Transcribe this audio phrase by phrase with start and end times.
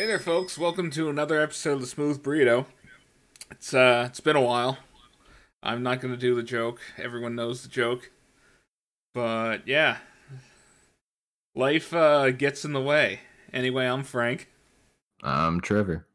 [0.00, 0.56] Hey there, folks.
[0.56, 2.64] Welcome to another episode of the Smooth Burrito.
[3.50, 4.78] It's uh, it's been a while.
[5.62, 6.80] I'm not gonna do the joke.
[6.96, 8.10] Everyone knows the joke.
[9.12, 9.98] But yeah,
[11.54, 13.20] life uh, gets in the way.
[13.52, 14.48] Anyway, I'm Frank,
[15.22, 16.06] I'm Trevor.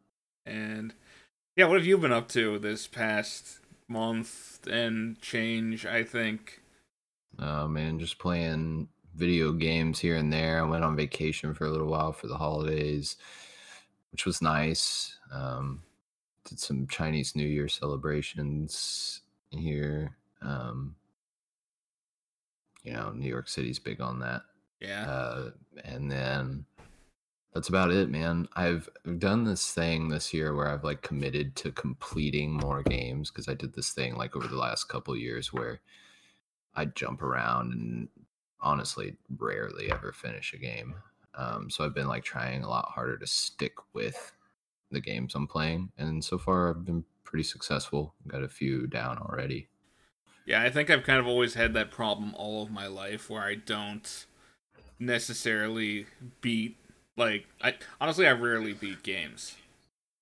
[0.47, 0.95] and
[1.55, 5.85] yeah, what have you been up to this past month and change?
[5.85, 6.63] I think.
[7.37, 10.57] Oh man, just playing video games here and there.
[10.59, 13.17] I went on vacation for a little while for the holidays,
[14.15, 15.17] which was nice.
[15.29, 15.81] Um,
[16.47, 19.19] did some Chinese New Year celebrations
[19.49, 20.15] here.
[20.41, 20.95] Um,
[22.81, 24.43] you know, New York City's big on that.
[24.79, 25.03] Yeah.
[25.05, 25.49] Uh,
[25.83, 26.65] and then
[27.53, 28.47] that's about it, man.
[28.55, 28.87] I've
[29.17, 33.53] done this thing this year where I've like committed to completing more games because I
[33.53, 35.81] did this thing like over the last couple years where
[36.73, 38.07] I jump around and
[38.61, 40.95] honestly rarely ever finish a game.
[41.35, 44.33] Um, so I've been like trying a lot harder to stick with
[44.91, 48.15] the games I'm playing, and so far I've been pretty successful.
[48.27, 49.69] Got a few down already.
[50.45, 53.41] Yeah, I think I've kind of always had that problem all of my life where
[53.41, 54.25] I don't
[54.99, 56.07] necessarily
[56.41, 56.77] beat
[57.17, 59.57] like I honestly I rarely beat games.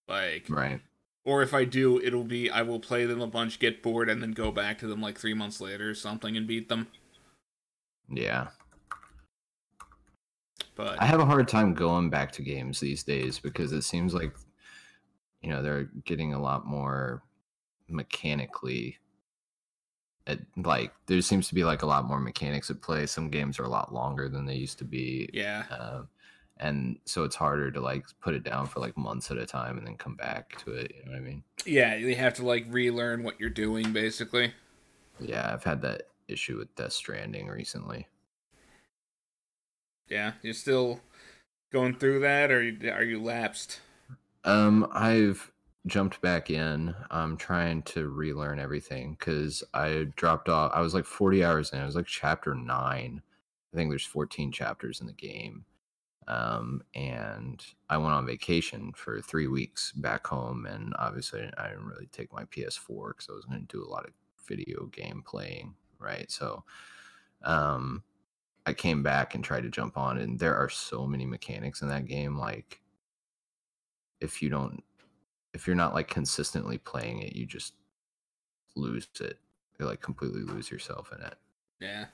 [0.08, 0.82] Like Right.
[1.26, 4.22] or if I do, it'll be I will play them a bunch, get bored, and
[4.22, 6.90] then go back to them like three months later or something and beat them.
[8.09, 8.52] Yeah.
[10.76, 14.14] But I have a hard time going back to games these days because it seems
[14.14, 14.36] like
[15.42, 17.24] you know they're getting a lot more
[17.88, 18.98] mechanically
[20.26, 23.06] at, like there seems to be like a lot more mechanics at play.
[23.06, 26.08] Some games are a lot longer than they used to be yeah, um,
[26.58, 29.78] and so it's harder to like put it down for like months at a time
[29.78, 31.44] and then come back to it you know what i mean?
[31.66, 34.54] Yeah, you have to like relearn what you're doing basically.
[35.20, 38.08] yeah i've had that issue with death stranding recently
[40.09, 41.02] Yeah, you're still
[41.72, 43.80] going through that, or are you lapsed?
[44.44, 45.52] Um, I've
[45.88, 46.96] jumped back in.
[47.12, 50.72] I'm trying to relearn everything because I dropped off.
[50.74, 51.80] I was like 40 hours in.
[51.80, 53.22] I was like chapter nine.
[53.74, 55.66] I think there's 14 chapters in the game.
[56.28, 61.85] Um, and I went on vacation for three weeks back home, and obviously I didn't
[61.85, 64.14] really take my PS4 because I was going to do a lot of
[64.47, 66.31] video game playing, right?
[66.31, 66.64] So,
[67.44, 68.03] um,
[68.66, 71.90] I came back and tried to jump on, and there are so many mechanics in
[71.90, 72.38] that game.
[72.38, 72.81] Like,
[74.22, 74.84] if you don't,
[75.53, 77.73] if you're not like consistently playing it, you just
[78.75, 79.38] lose it.
[79.79, 81.35] You like completely lose yourself in it.
[81.81, 82.06] Yeah,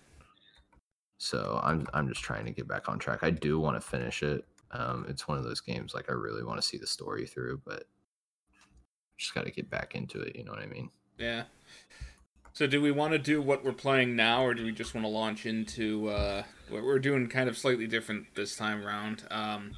[1.20, 3.20] So I'm I'm just trying to get back on track.
[3.24, 4.46] I do want to finish it.
[4.72, 7.62] Um, it's one of those games like I really want to see the story through,
[7.66, 7.84] but
[9.18, 10.36] just got to get back into it.
[10.36, 10.90] You know what I mean?
[11.18, 11.44] yeah.
[12.60, 15.06] So do we want to do what we're playing now, or do we just want
[15.06, 17.26] to launch into uh, what we're doing?
[17.28, 19.24] Kind of slightly different this time around.
[19.32, 19.78] Um,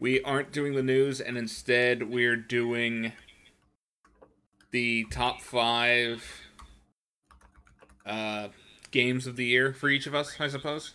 [0.00, 3.12] we aren't doing the news, and instead we're doing
[4.72, 6.24] the top five
[8.04, 8.48] uh,
[8.90, 10.40] games of the year for each of us.
[10.40, 10.94] I suppose.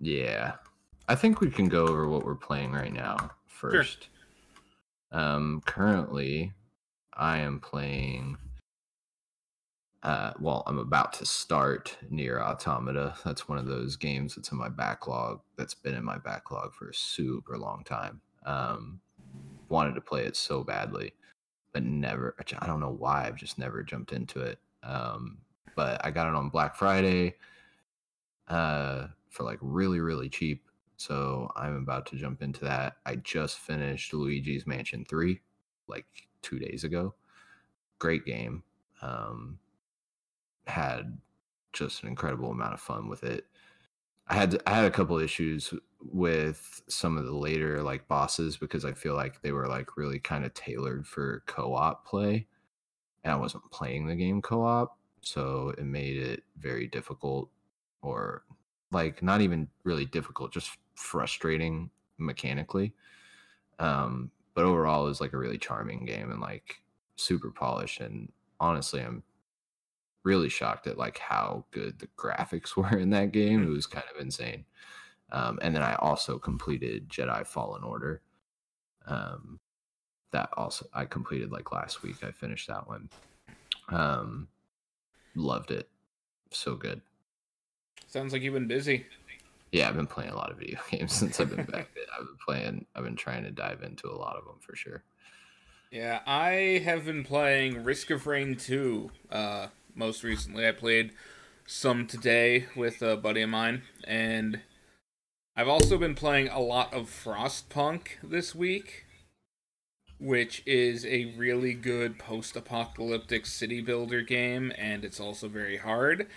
[0.00, 0.54] Yeah.
[1.06, 4.08] I think we can go over what we're playing right now first.
[5.12, 6.54] Um currently
[7.14, 8.36] I am playing
[10.08, 13.14] uh well, I'm about to start NieR Automata.
[13.24, 16.88] That's one of those games that's in my backlog that's been in my backlog for
[16.88, 18.22] a super long time.
[18.46, 19.00] Um
[19.68, 21.12] wanted to play it so badly,
[21.72, 24.58] but never I don't know why I've just never jumped into it.
[24.82, 25.38] Um
[25.76, 27.34] but I got it on Black Friday
[28.48, 30.64] uh for like really really cheap
[30.96, 35.38] so i'm about to jump into that i just finished luigi's mansion 3
[35.86, 36.06] like
[36.40, 37.14] two days ago
[37.98, 38.62] great game
[39.02, 39.58] um
[40.68, 41.18] had
[41.72, 43.46] just an incredible amount of fun with it
[44.28, 48.84] i had i had a couple issues with some of the later like bosses because
[48.84, 52.46] i feel like they were like really kind of tailored for co-op play
[53.24, 57.50] and i wasn't playing the game co-op so it made it very difficult
[58.02, 58.44] or
[58.90, 62.94] like not even really difficult, just frustrating mechanically.
[63.78, 66.76] Um, but overall, it was like a really charming game and like
[67.16, 68.00] super polished.
[68.00, 69.22] And honestly, I'm
[70.24, 73.62] really shocked at like how good the graphics were in that game.
[73.62, 74.64] It was kind of insane.
[75.30, 78.22] Um, and then I also completed Jedi Fallen Order.
[79.06, 79.60] Um,
[80.32, 82.22] that also I completed like last week.
[82.22, 83.08] I finished that one.
[83.88, 84.48] Um,
[85.34, 85.88] loved it.
[86.50, 87.00] So good.
[88.06, 89.06] Sounds like you've been busy.
[89.72, 91.88] Yeah, I've been playing a lot of video games since I've been back.
[92.18, 92.86] I've been playing.
[92.94, 95.04] I've been trying to dive into a lot of them for sure.
[95.90, 99.66] Yeah, I have been playing Risk of Rain 2 uh,
[99.98, 100.66] most recently.
[100.66, 101.12] I played
[101.66, 104.60] some today with a buddy of mine, and
[105.56, 109.04] I've also been playing a lot of Frostpunk this week,
[110.18, 116.28] which is a really good post-apocalyptic city builder game, and it's also very hard.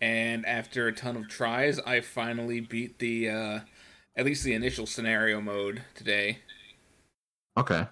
[0.00, 3.60] And after a ton of tries, I finally beat the uh,
[4.16, 6.38] at least the initial scenario mode today.
[7.56, 7.86] Okay.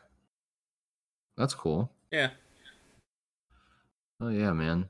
[1.37, 1.93] That's cool.
[2.11, 2.31] Yeah.
[4.21, 4.89] Oh yeah, man.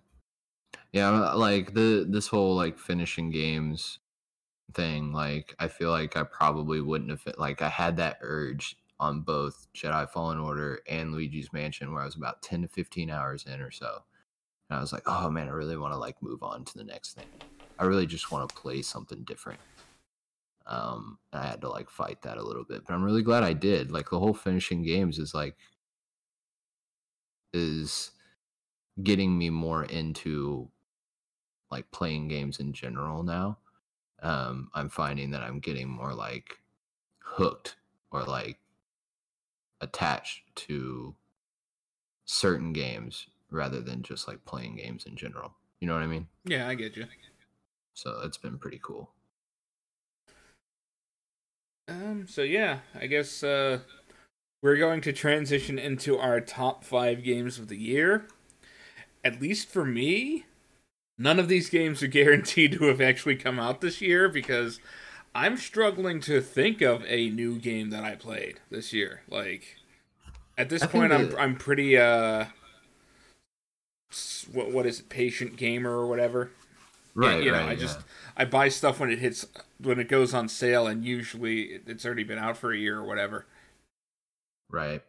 [0.93, 3.99] Yeah, like the this whole like finishing games
[4.75, 9.21] thing, like I feel like I probably wouldn't have like I had that urge on
[9.23, 13.45] both Jedi Fallen Order and Luigi's Mansion where I was about 10 to 15 hours
[13.47, 14.03] in or so.
[14.71, 16.85] And I was like, "Oh man, I really want to like move on to the
[16.85, 17.27] next thing.
[17.79, 19.61] I really just want to play something different."
[20.67, 23.55] Um, I had to like fight that a little bit, but I'm really glad I
[23.55, 23.91] did.
[23.91, 25.57] Like the whole finishing games is like
[27.55, 28.11] is
[29.03, 30.71] getting me more into
[31.71, 33.59] like playing games in general now.
[34.23, 36.59] Um, I'm finding that I'm getting more like
[37.21, 37.77] hooked
[38.11, 38.59] or like
[39.81, 41.15] attached to
[42.25, 45.55] certain games rather than just like playing games in general.
[45.81, 46.29] You know what I mean?
[46.45, 47.07] Yeah, I get you.
[47.95, 49.11] So it's been pretty cool.
[51.89, 53.81] Um, so yeah, I guess uh
[54.61, 58.27] we're going to transition into our top five games of the year.
[59.25, 60.47] At least for me,
[61.19, 64.81] none of these games are guaranteed to have actually come out this year because
[65.35, 69.23] I'm struggling to think of a new game that I played this year.
[69.29, 69.77] Like
[70.57, 72.47] at this I point, I'm I'm pretty uh,
[74.53, 76.51] what what is it, patient gamer or whatever.
[77.15, 77.43] Right.
[77.43, 77.99] you know, right, I just
[78.37, 79.45] I buy stuff when it hits
[79.81, 83.05] when it goes on sale, and usually it's already been out for a year or
[83.05, 83.47] whatever.
[84.71, 85.03] Right.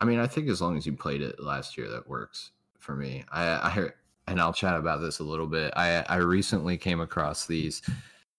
[0.00, 2.96] I mean, I think as long as you played it last year, that works for
[2.96, 3.24] me.
[3.30, 3.92] I I heard,
[4.26, 5.72] and I'll chat about this a little bit.
[5.76, 7.82] I I recently came across these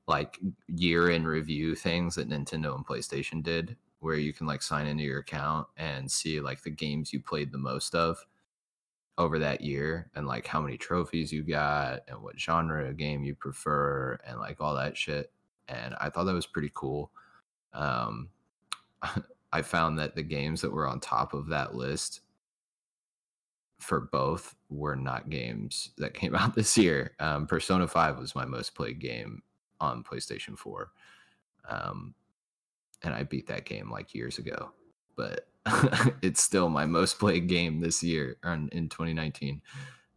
[0.08, 4.88] like year in review things that Nintendo and PlayStation did, where you can like sign
[4.88, 8.18] into your account and see like the games you played the most of
[9.18, 13.24] over that year and like how many trophies you got and what genre of game
[13.24, 15.32] you prefer and like all that shit.
[15.68, 17.12] And I thought that was pretty cool.
[17.74, 18.30] Um,
[19.54, 22.22] I found that the games that were on top of that list
[23.80, 27.16] for both were not games that came out this year.
[27.20, 29.42] Um, Persona 5 was my most played game
[29.80, 30.92] on PlayStation 4.
[31.70, 32.14] Um,
[33.04, 34.72] and I beat that game like years ago,
[35.16, 35.48] but
[36.22, 39.62] it's still my most played game this year in, in 2019.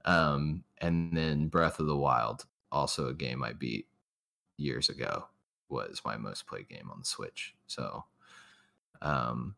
[0.04, 3.86] Um, and then Breath of the Wild, also a game I beat
[4.56, 5.26] years ago,
[5.68, 7.54] was my most played game on the Switch.
[7.66, 8.04] So
[9.02, 9.54] um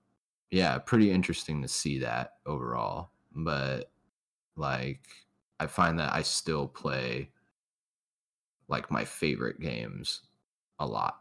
[0.50, 3.91] yeah pretty interesting to see that overall but
[4.61, 5.01] like
[5.59, 7.29] i find that i still play
[8.69, 10.23] like my favorite games
[10.79, 11.21] a lot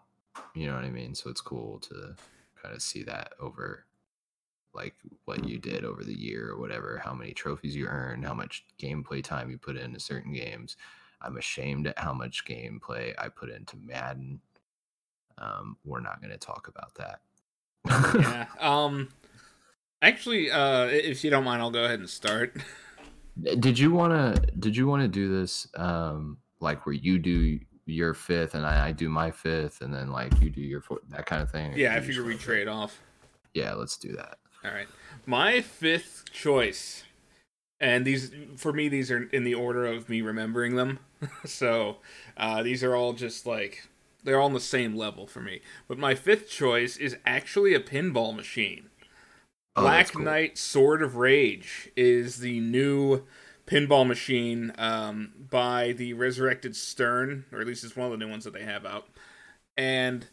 [0.56, 2.16] you know what i mean so it's cool to
[2.62, 3.86] kind of see that over
[4.74, 4.94] like
[5.26, 8.66] what you did over the year or whatever how many trophies you earned how much
[8.80, 10.78] gameplay time you put into certain games
[11.22, 14.40] i'm ashamed at how much gameplay i put into madden
[15.38, 17.22] um, we're not going to talk about that
[17.86, 18.46] yeah.
[18.60, 19.10] Um.
[20.02, 22.56] Actually, uh, if you don't mind, I'll go ahead and start.
[23.44, 24.52] Did you want to?
[24.60, 25.68] Did you want to do this?
[25.76, 30.12] Um, like where you do your fifth and I, I do my fifth, and then
[30.12, 31.74] like you do your fourth, that kind of thing.
[31.76, 33.00] Yeah, I figure we trade off.
[33.54, 34.38] Yeah, let's do that.
[34.64, 34.88] All right,
[35.26, 37.04] my fifth choice,
[37.80, 41.00] and these for me these are in the order of me remembering them.
[41.46, 41.98] so
[42.38, 43.88] uh, these are all just like
[44.24, 45.62] they're all on the same level for me.
[45.88, 48.90] But my fifth choice is actually a pinball machine.
[49.76, 50.24] Oh, Black cool.
[50.24, 53.24] Knight Sword of Rage is the new
[53.66, 58.30] pinball machine um, by the Resurrected Stern, or at least it's one of the new
[58.30, 59.08] ones that they have out.
[59.78, 60.28] And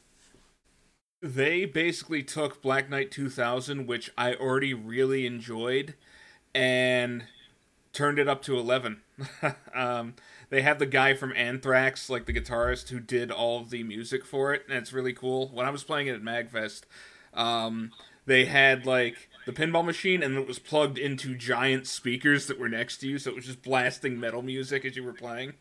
[1.20, 5.94] they basically took Black Knight 2000, which I already really enjoyed,
[6.54, 7.24] and
[7.92, 9.00] turned it up to 11.
[9.74, 10.14] um,
[10.48, 14.24] they have the guy from Anthrax, like the guitarist who did all of the music
[14.24, 15.48] for it, and it's really cool.
[15.48, 16.82] When I was playing it at Magfest,
[17.34, 17.90] um,
[18.26, 22.68] they had like the pinball machine, and it was plugged into giant speakers that were
[22.68, 25.54] next to you, so it was just blasting metal music as you were playing.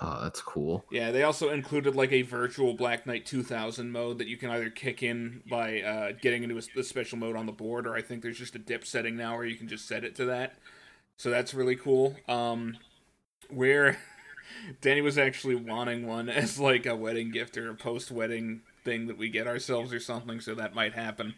[0.00, 0.84] Oh, that's cool.
[0.90, 4.70] Yeah, they also included like a virtual Black Knight 2000 mode that you can either
[4.70, 8.00] kick in by uh, getting into a, a, special mode on the board, or I
[8.00, 10.54] think there's just a dip setting now where you can just set it to that.
[11.18, 12.16] So that's really cool.
[12.26, 12.78] Um,
[13.50, 13.98] where
[14.80, 19.06] Danny was actually wanting one as like a wedding gift or a post wedding thing
[19.06, 21.34] that we get ourselves or something, so that might happen.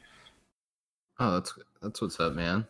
[1.19, 2.67] Oh, that's that's what's up, man.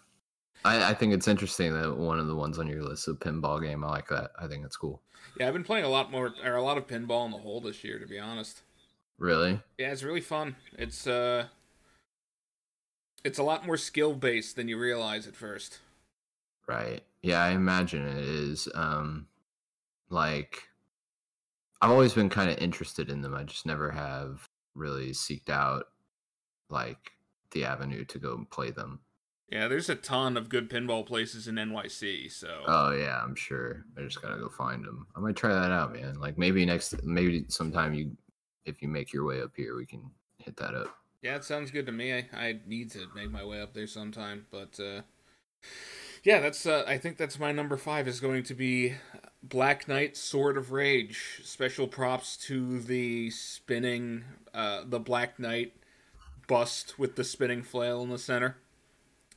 [0.65, 3.17] I, I think it's interesting that one of the ones on your list is a
[3.17, 3.85] pinball game.
[3.85, 4.31] I like that.
[4.39, 5.03] I think that's cool.
[5.39, 7.61] Yeah, I've been playing a lot more or a lot of pinball in the hole
[7.61, 8.63] this year, to be honest.
[9.19, 9.61] Really?
[9.79, 10.57] Yeah, it's really fun.
[10.79, 11.47] It's uh
[13.25, 15.79] it's a lot more skill based than you realize at first.
[16.67, 17.03] Right.
[17.23, 18.69] Yeah, I imagine it is.
[18.75, 19.27] Um
[20.11, 20.69] like
[21.81, 23.35] I've always been kind of interested in them.
[23.35, 25.87] I just never have really seeked out
[26.71, 27.13] like
[27.53, 29.01] the avenue to go and play them.
[29.51, 32.33] Yeah, there's a ton of good pinball places in NYC.
[32.33, 32.63] So.
[32.67, 33.85] Oh yeah, I'm sure.
[33.97, 35.07] I just gotta go find them.
[35.15, 36.19] I might try that out, man.
[36.19, 38.17] Like maybe next, maybe sometime you,
[38.65, 40.97] if you make your way up here, we can hit that up.
[41.23, 42.13] Yeah, it sounds good to me.
[42.13, 45.03] I, I need to make my way up there sometime, but uh,
[46.23, 46.67] yeah, that's.
[46.67, 48.95] Uh, I think that's my number five is going to be
[49.49, 51.41] Black Knight Sword of Rage.
[51.45, 54.25] Special props to the spinning,
[54.55, 55.75] uh, the Black Knight
[56.49, 58.57] bust with the spinning flail in the center.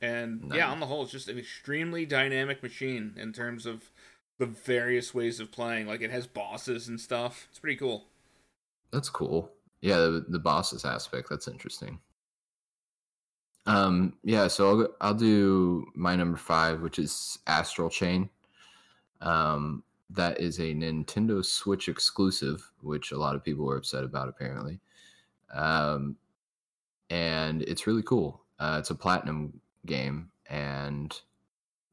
[0.02, 0.58] And nice.
[0.58, 3.92] yeah, on the whole, it's just an extremely dynamic machine in terms of
[4.38, 5.88] the various ways of playing.
[5.88, 7.48] Like it has bosses and stuff.
[7.50, 8.06] It's pretty cool.
[8.92, 9.52] That's cool.
[9.82, 11.30] Yeah, the, the bosses aspect.
[11.30, 12.00] That's interesting.
[13.66, 18.30] Um, yeah, so I'll I'll do my number five, which is Astral Chain.
[19.20, 24.30] Um, that is a Nintendo Switch exclusive, which a lot of people were upset about
[24.30, 24.80] apparently.
[25.54, 26.18] Um,
[27.10, 28.42] and it's really cool.
[28.60, 31.20] Uh, it's a platinum game, and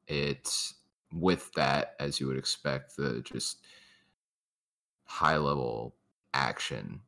[0.06, 0.74] it's
[1.12, 3.58] with that, as you would expect, the just
[5.04, 5.94] high level
[6.32, 7.00] action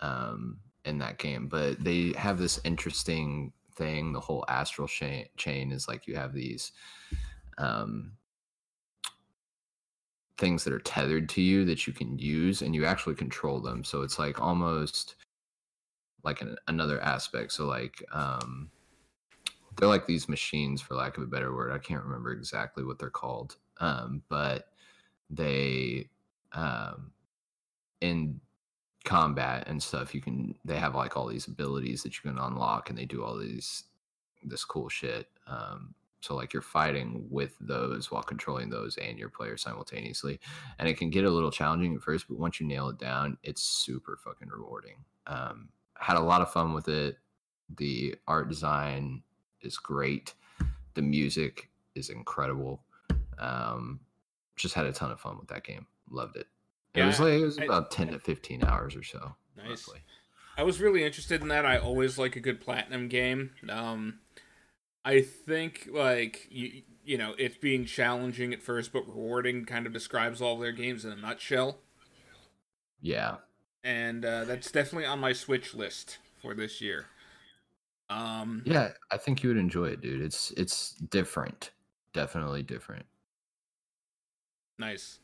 [0.00, 1.48] um, in that game.
[1.48, 4.12] But they have this interesting thing.
[4.12, 6.72] The whole astral chain, chain is like you have these
[7.58, 8.12] um,
[10.40, 13.84] things that are tethered to you that you can use, and you actually control them.
[13.84, 15.14] So it's like almost
[16.24, 17.52] like an, another aspect.
[17.52, 18.70] So like um,
[19.76, 22.98] they're like these machines for lack of a better word i can't remember exactly what
[22.98, 24.68] they're called um, but
[25.30, 26.06] they
[26.52, 27.12] um,
[28.02, 28.38] in
[29.04, 32.90] combat and stuff you can they have like all these abilities that you can unlock
[32.90, 33.84] and they do all these
[34.42, 39.28] this cool shit um, so like you're fighting with those while controlling those and your
[39.28, 40.38] player simultaneously
[40.78, 43.36] and it can get a little challenging at first but once you nail it down
[43.42, 44.96] it's super fucking rewarding
[45.26, 47.16] um, had a lot of fun with it
[47.76, 49.22] the art design
[49.62, 50.34] is great.
[50.94, 52.82] The music is incredible.
[53.38, 54.00] Um,
[54.56, 55.86] just had a ton of fun with that game.
[56.10, 56.46] Loved it.
[56.94, 59.36] It was like it was about I, ten to fifteen hours or so.
[59.56, 59.68] Nice.
[59.68, 60.00] Roughly.
[60.58, 61.64] I was really interested in that.
[61.64, 63.52] I always like a good platinum game.
[63.68, 64.18] Um,
[65.04, 69.92] I think like you you know it's being challenging at first but rewarding kind of
[69.92, 71.78] describes all their games in a nutshell.
[73.00, 73.36] Yeah.
[73.82, 77.06] And uh, that's definitely on my Switch list for this year.
[78.10, 80.20] Um, yeah, I think you would enjoy it, dude.
[80.20, 81.70] It's it's different,
[82.12, 83.06] definitely different.
[84.78, 85.18] Nice.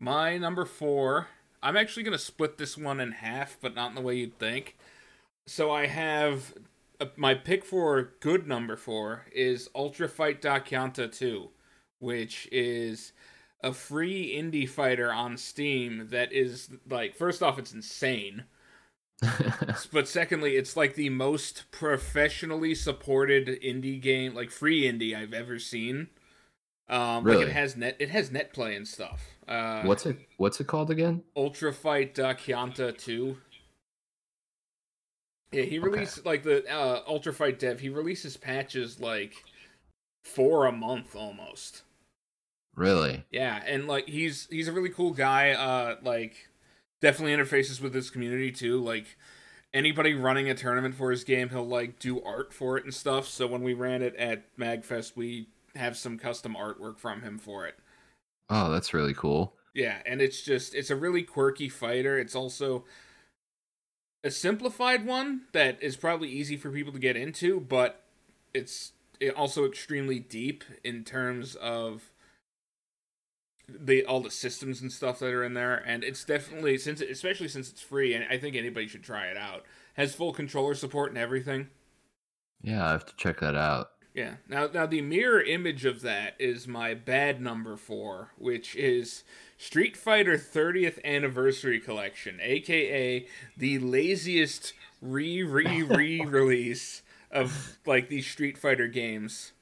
[0.00, 1.28] My number four.
[1.60, 4.76] I'm actually gonna split this one in half, but not in the way you'd think.
[5.46, 6.54] So I have
[7.00, 11.48] uh, my pick for good number four is Ultra Fight Da Kyanta 2,
[11.98, 13.12] which is
[13.62, 18.44] a free indie fighter on Steam that is like first off it's insane.
[19.92, 25.58] but secondly, it's like the most professionally supported indie game, like free indie I've ever
[25.58, 26.08] seen.
[26.88, 27.38] Um, really?
[27.38, 29.26] like it has net, it has net play and stuff.
[29.46, 30.16] Uh, what's it?
[30.36, 31.22] What's it called again?
[31.36, 33.38] Ultra Fight uh, Kyanta Two.
[35.52, 36.28] Yeah, he released okay.
[36.28, 37.80] like the uh, Ultra Fight dev.
[37.80, 39.44] He releases patches like
[40.24, 41.82] for a month almost.
[42.74, 43.24] Really?
[43.30, 45.52] Yeah, and like he's he's a really cool guy.
[45.52, 46.48] Uh, like
[47.00, 48.80] definitely interfaces with his community too.
[48.80, 49.16] Like
[49.72, 53.26] anybody running a tournament for his game, he'll like do art for it and stuff.
[53.26, 57.66] So when we ran it at Magfest, we have some custom artwork from him for
[57.66, 57.76] it.
[58.50, 59.54] Oh, that's really cool.
[59.74, 62.18] Yeah, and it's just it's a really quirky fighter.
[62.18, 62.84] It's also
[64.24, 68.04] a simplified one that is probably easy for people to get into, but
[68.52, 68.92] it's
[69.36, 72.10] also extremely deep in terms of
[73.68, 77.48] the all the systems and stuff that are in there, and it's definitely since especially
[77.48, 79.64] since it's free, and I think anybody should try it out.
[79.94, 81.68] Has full controller support and everything.
[82.62, 83.90] Yeah, I have to check that out.
[84.14, 84.34] Yeah.
[84.48, 89.22] Now, now the mirror image of that is my bad number four, which is
[89.58, 94.72] Street Fighter 30th Anniversary Collection, aka the laziest
[95.02, 99.52] re re re release of like these Street Fighter games.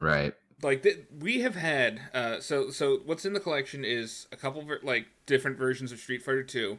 [0.00, 4.36] Right like th- we have had uh so so what's in the collection is a
[4.36, 6.78] couple of like different versions of Street Fighter 2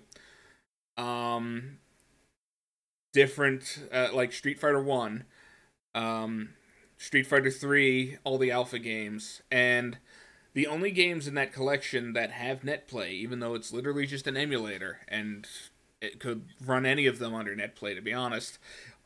[0.98, 1.77] um
[3.13, 5.24] different uh, like Street Fighter 1
[5.96, 6.50] um
[6.98, 9.98] Street Fighter 3 all the alpha games and
[10.58, 14.36] the only games in that collection that have netplay, even though it's literally just an
[14.36, 15.48] emulator and
[16.02, 18.58] it could run any of them under netplay to be honest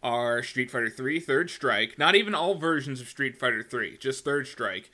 [0.01, 4.23] are street fighter 3 third strike not even all versions of street fighter 3 just
[4.23, 4.89] third strike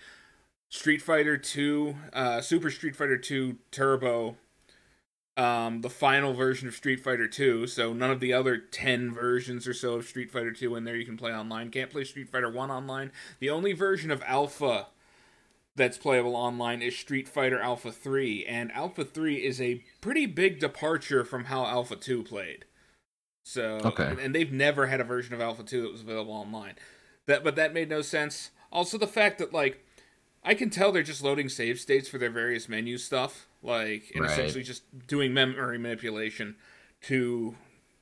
[0.67, 4.35] street fighter 2 uh, super street fighter 2 turbo
[5.37, 9.67] um, the final version of Street Fighter 2, so none of the other 10 versions
[9.67, 11.69] or so of Street Fighter 2 in there you can play online.
[11.69, 13.11] Can't play Street Fighter 1 online.
[13.37, 14.87] The only version of Alpha
[15.77, 20.59] that's playable online is Street Fighter Alpha 3, and Alpha 3 is a pretty big
[20.59, 22.65] departure from how Alpha 2 played.
[23.43, 24.15] So, okay.
[24.19, 26.73] and they've never had a version of Alpha 2 that was available online.
[27.27, 28.51] That but that made no sense.
[28.71, 29.85] Also the fact that like
[30.43, 34.23] I can tell they're just loading save states for their various menu stuff, like and
[34.23, 34.31] right.
[34.31, 36.55] essentially just doing memory manipulation
[37.03, 37.55] to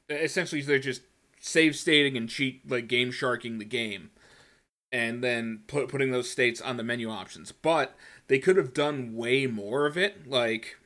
[0.09, 1.01] essentially they're just
[1.39, 4.09] save stating and cheat like game sharking the game
[4.91, 7.51] and then put, putting those states on the menu options.
[7.51, 7.95] But
[8.27, 10.27] they could have done way more of it.
[10.27, 10.77] Like,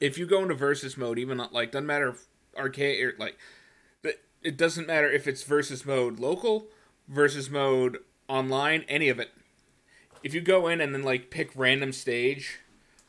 [0.00, 2.26] if you go into versus mode, even like doesn't matter if
[2.56, 3.38] arcade or like
[4.42, 6.66] it doesn't matter if it's versus mode local,
[7.08, 9.30] versus mode online, any of it.
[10.22, 12.60] If you go in and then like pick random stage,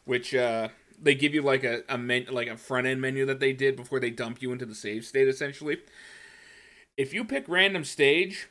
[0.05, 0.69] which uh
[1.01, 3.75] they give you like a, a men, like a front end menu that they did
[3.75, 5.77] before they dump you into the save state essentially.
[6.95, 8.47] If you pick random stage,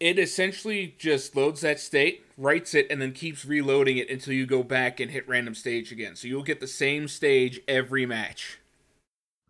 [0.00, 4.46] it essentially just loads that state, writes it, and then keeps reloading it until you
[4.46, 6.14] go back and hit random stage again.
[6.14, 8.58] So you'll get the same stage every match.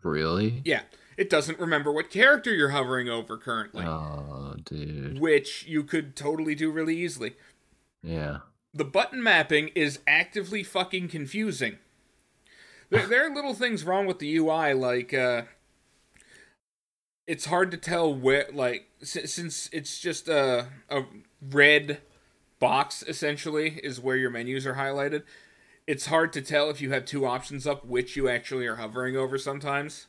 [0.01, 0.61] Really?
[0.65, 0.81] Yeah.
[1.17, 3.85] It doesn't remember what character you're hovering over currently.
[3.85, 5.19] Oh, dude.
[5.19, 7.35] Which you could totally do really easily.
[8.01, 8.39] Yeah.
[8.73, 11.77] The button mapping is actively fucking confusing.
[12.89, 15.43] There, there are little things wrong with the UI, like, uh,
[17.29, 21.03] it's hard to tell where like since it's just a a
[21.51, 22.01] red
[22.57, 25.21] box essentially is where your menus are highlighted.
[25.85, 29.15] It's hard to tell if you have two options up which you actually are hovering
[29.15, 30.07] over sometimes.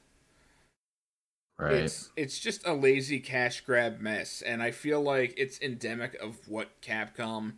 [1.58, 1.74] Right.
[1.74, 6.48] It's it's just a lazy cash grab mess and I feel like it's endemic of
[6.48, 7.56] what Capcom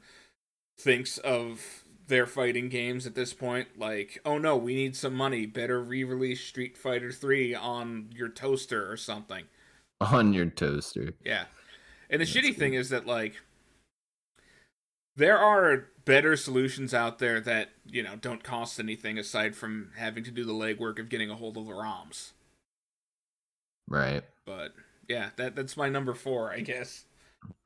[0.76, 3.79] thinks of their fighting games at this point.
[3.79, 5.47] Like, oh no, we need some money.
[5.47, 9.45] Better re-release Street Fighter Three on your toaster or something.
[10.01, 11.15] On your toaster.
[11.25, 11.45] Yeah,
[12.11, 13.35] and the That's shitty thing is that like
[15.17, 20.25] there are better solutions out there that you know don't cost anything aside from having
[20.25, 22.33] to do the legwork of getting a hold of the ROMs.
[23.88, 24.25] Right.
[24.47, 24.73] But
[25.09, 27.05] yeah, that that's my number four, I guess.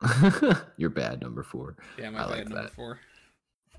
[0.77, 1.75] Your bad number four.
[1.97, 2.73] Yeah, my I bad like number that.
[2.73, 2.99] four.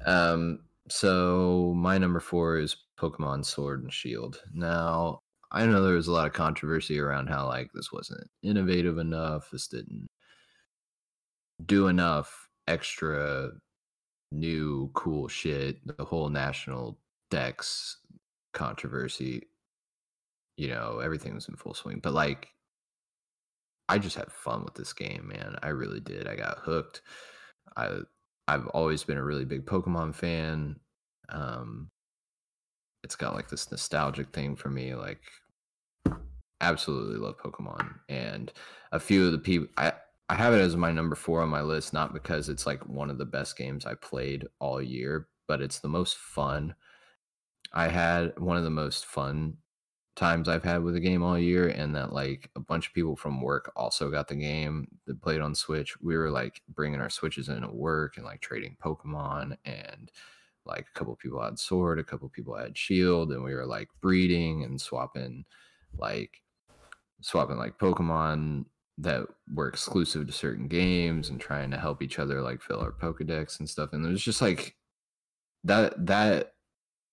[0.06, 4.40] Um, so my number four is Pokemon Sword and Shield.
[4.52, 8.98] Now, I know there was a lot of controversy around how like this wasn't innovative
[8.98, 10.06] enough, this didn't
[11.64, 13.50] do enough extra
[14.30, 15.78] new cool shit.
[15.86, 16.98] The whole national
[17.30, 17.98] Dex
[18.52, 19.48] controversy,
[20.56, 22.00] you know, everything was in full swing.
[22.02, 22.48] But like
[23.88, 25.56] I just had fun with this game, man.
[25.62, 26.28] I really did.
[26.28, 27.02] I got hooked.
[27.76, 28.00] I
[28.48, 30.76] I've always been a really big Pokemon fan.
[31.28, 31.90] Um,
[33.04, 34.94] it's got like this nostalgic thing for me.
[34.94, 35.20] Like,
[36.60, 38.50] absolutely love Pokemon, and
[38.90, 39.92] a few of the people I
[40.30, 43.10] I have it as my number four on my list, not because it's like one
[43.10, 46.74] of the best games I played all year, but it's the most fun.
[47.72, 49.58] I had one of the most fun
[50.18, 53.16] times I've had with the game all year, and that like a bunch of people
[53.16, 55.98] from work also got the game that played on Switch.
[56.00, 60.10] We were like bringing our Switches into work and like trading Pokemon, and
[60.66, 63.88] like a couple people had Sword, a couple people had Shield, and we were like
[64.00, 65.44] breeding and swapping
[65.96, 66.42] like
[67.20, 68.66] swapping like Pokemon
[68.98, 72.92] that were exclusive to certain games and trying to help each other like fill our
[72.92, 73.92] Pokedex and stuff.
[73.92, 74.74] And it was just like
[75.64, 76.54] that that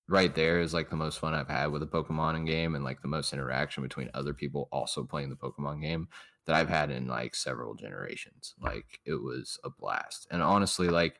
[0.08, 3.02] right there is like the most fun I've had with a Pokemon game and like
[3.02, 6.08] the most interaction between other people also playing the Pokemon game
[6.46, 8.54] that I've had in like several generations.
[8.62, 10.28] Like it was a blast.
[10.30, 11.20] And honestly, like,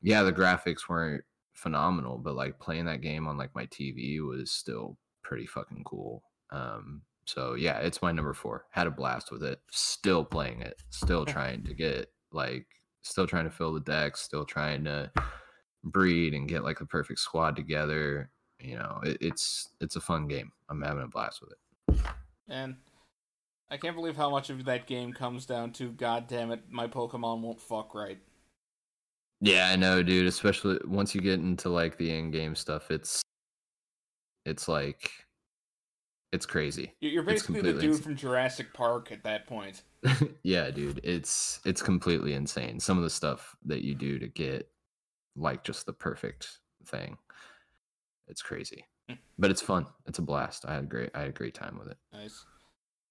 [0.00, 4.50] yeah, the graphics weren't phenomenal, but like playing that game on like my TV was
[4.50, 6.22] still pretty fucking cool.
[6.50, 8.66] Um, so yeah, it's my number four.
[8.70, 9.60] Had a blast with it.
[9.70, 10.80] Still playing it.
[10.90, 12.66] Still trying to get like
[13.02, 15.10] still trying to fill the deck, still trying to
[15.86, 18.30] breed and get like the perfect squad together.
[18.60, 20.52] You know, it, it's it's a fun game.
[20.68, 22.00] I'm having a blast with it.
[22.48, 22.76] And
[23.70, 26.86] I can't believe how much of that game comes down to God damn it, my
[26.86, 28.18] Pokemon won't fuck right.
[29.40, 30.26] Yeah, I know, dude.
[30.26, 33.22] Especially once you get into like the in-game stuff, it's
[34.44, 35.10] it's like
[36.32, 36.92] it's crazy.
[37.00, 38.02] You're basically the dude insane.
[38.02, 39.82] from Jurassic Park at that point.
[40.42, 41.00] yeah, dude.
[41.02, 42.80] It's it's completely insane.
[42.80, 44.70] Some of the stuff that you do to get
[45.36, 47.16] like just the perfect thing.
[48.28, 48.84] It's crazy.
[49.38, 49.86] but it's fun.
[50.06, 50.64] It's a blast.
[50.66, 51.96] I had a great I had a great time with it.
[52.12, 52.44] Nice.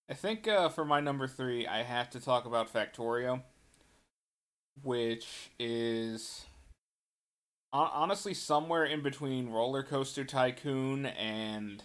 [0.10, 3.42] I think uh, for my number three, I have to talk about Factorio,
[4.84, 6.46] which is
[7.74, 11.84] honestly somewhere in between Roller Coaster Tycoon and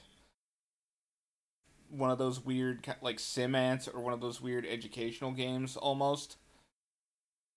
[1.88, 6.37] one of those weird like sim ants or one of those weird educational games almost.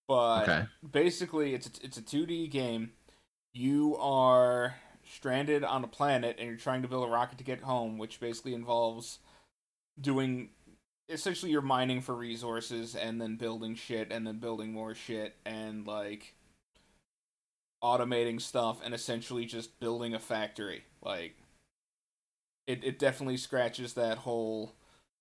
[0.08, 0.66] But okay.
[0.90, 2.92] basically, it's a, it's a two D game.
[3.54, 4.76] You are
[5.10, 8.20] stranded on a planet and you're trying to build a rocket to get home, which
[8.20, 9.20] basically involves
[10.00, 10.50] doing
[11.10, 15.86] essentially you're mining for resources and then building shit and then building more shit and
[15.86, 16.34] like
[17.84, 20.84] automating stuff and essentially just building a factory.
[21.02, 21.36] Like
[22.66, 24.74] it it definitely scratches that whole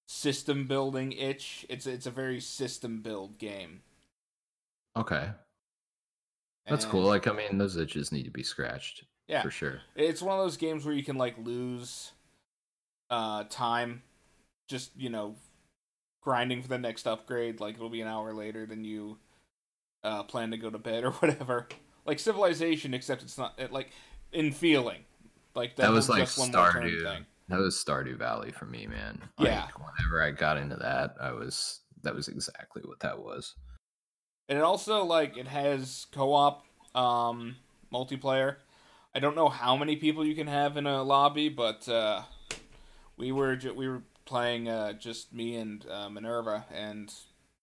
[0.06, 1.66] system building itch.
[1.68, 3.82] It's it's a very system build game.
[4.96, 5.28] Okay.
[6.66, 7.04] That's and, cool.
[7.04, 9.04] Like I mean those itches need to be scratched.
[9.28, 9.42] Yeah.
[9.42, 9.80] For sure.
[9.96, 12.12] It's one of those games where you can like lose
[13.10, 14.02] uh time
[14.68, 15.36] just, you know,
[16.22, 19.18] grinding for the next upgrade, like it'll be an hour later than you
[20.04, 21.68] uh plan to go to bed or whatever.
[22.04, 23.90] Like Civilization except it's not it, like
[24.32, 25.04] in feeling.
[25.54, 27.02] Like that, that was like Stardew.
[27.02, 27.26] Thing.
[27.48, 29.20] That was Stardew Valley for me, man.
[29.38, 29.66] Like, yeah.
[29.76, 33.54] Whenever I got into that, I was that was exactly what that was.
[34.48, 37.56] And it also like it has co-op um
[37.92, 38.56] multiplayer.
[39.14, 42.22] I don't know how many people you can have in a lobby, but uh
[43.16, 47.12] we were ju- we were playing uh just me and uh, Minerva and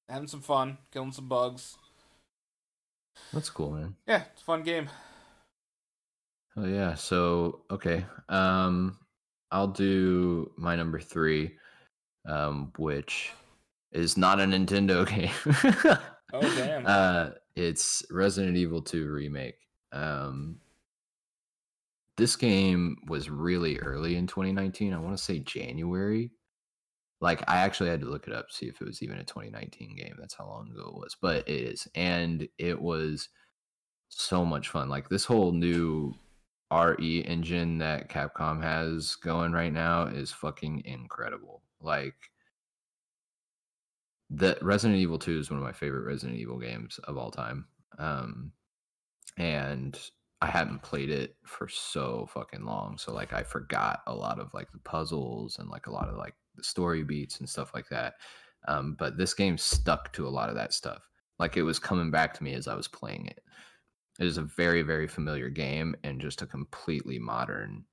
[0.07, 1.77] having some fun, killing some bugs.
[3.33, 3.95] That's cool, man.
[4.07, 4.89] Yeah, it's a fun game.
[6.57, 6.95] Oh yeah.
[6.95, 8.05] So okay.
[8.29, 8.97] Um
[9.51, 11.57] I'll do my number three,
[12.27, 13.31] um, which
[13.91, 15.07] is not a Nintendo
[15.83, 15.97] game.
[16.33, 16.85] Oh damn!
[16.85, 19.55] Uh, it's Resident Evil 2 remake.
[19.91, 20.57] Um,
[22.17, 24.93] this game was really early in 2019.
[24.93, 26.31] I want to say January.
[27.21, 29.23] Like I actually had to look it up to see if it was even a
[29.23, 30.15] 2019 game.
[30.19, 33.29] That's how long ago it was, but it is, and it was
[34.09, 34.89] so much fun.
[34.89, 36.13] Like this whole new
[36.71, 41.61] RE engine that Capcom has going right now is fucking incredible.
[41.81, 42.15] Like
[44.29, 47.65] the Resident Evil 2 is one of my favorite Resident Evil games of all time.
[47.97, 48.51] Um
[49.37, 49.99] and
[50.41, 52.97] I hadn't played it for so fucking long.
[52.97, 56.15] So like I forgot a lot of like the puzzles and like a lot of
[56.15, 58.15] like the story beats and stuff like that.
[58.67, 61.07] Um, but this game stuck to a lot of that stuff.
[61.39, 63.41] Like it was coming back to me as I was playing it.
[64.19, 67.85] It is a very, very familiar game and just a completely modern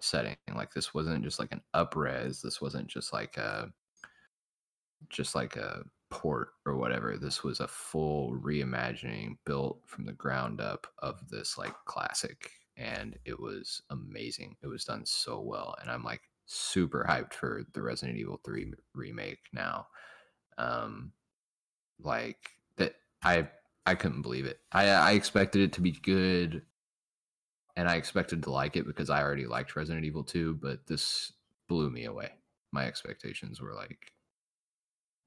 [0.00, 0.36] setting.
[0.52, 2.40] Like this wasn't just like an upres.
[2.40, 3.72] This wasn't just like a
[5.08, 7.16] just like a port or whatever.
[7.16, 13.16] This was a full reimagining built from the ground up of this like classic and
[13.24, 14.56] it was amazing.
[14.62, 18.72] It was done so well and I'm like super hyped for the Resident Evil 3
[18.94, 19.86] remake now.
[20.58, 21.12] Um
[22.00, 23.48] like that I
[23.86, 24.60] I couldn't believe it.
[24.72, 26.62] I I expected it to be good,
[27.76, 31.32] and I expected to like it because I already liked Resident Evil 2, but this
[31.68, 32.30] blew me away.
[32.72, 34.12] My expectations were like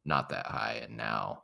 [0.07, 1.43] not that high, and now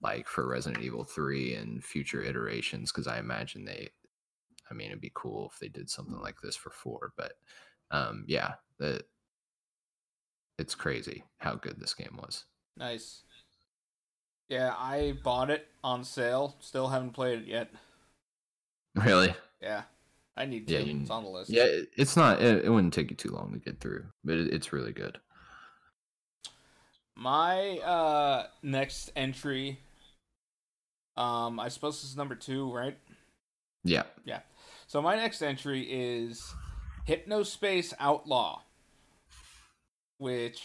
[0.00, 3.88] like for Resident Evil 3 and future iterations, because I imagine they
[4.70, 7.32] I mean it'd be cool if they did something like this for four, but
[7.90, 9.02] um yeah, the
[10.58, 12.44] it's crazy how good this game was.
[12.76, 13.22] Nice.
[14.48, 16.56] Yeah, I bought it on sale.
[16.60, 17.70] Still haven't played it yet.
[18.94, 19.34] Really?
[19.60, 19.82] Yeah,
[20.36, 20.74] I need to.
[20.74, 21.50] Yeah, you, it's on the list.
[21.50, 22.40] Yeah, it's not.
[22.40, 25.18] It, it, wouldn't take you too long to get through, but it, it's really good.
[27.18, 29.80] My uh next entry.
[31.16, 32.96] Um, I suppose this is number two, right?
[33.82, 34.04] Yeah.
[34.24, 34.40] Yeah.
[34.86, 36.54] So my next entry is
[37.08, 38.60] Hypnospace Outlaw,
[40.18, 40.62] which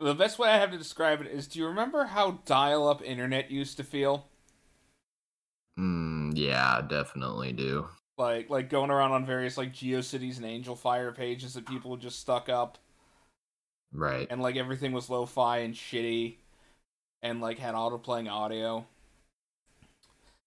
[0.00, 3.00] the best way I have to describe it is do you remember how dial up
[3.00, 4.26] internet used to feel?
[5.78, 7.86] Mm, yeah, definitely do.
[8.18, 12.18] Like like going around on various like GeoCities and Angel Fire pages that people just
[12.18, 12.78] stuck up.
[13.92, 14.26] Right.
[14.30, 16.36] And like everything was lo fi and shitty
[17.22, 18.86] and like had auto playing audio.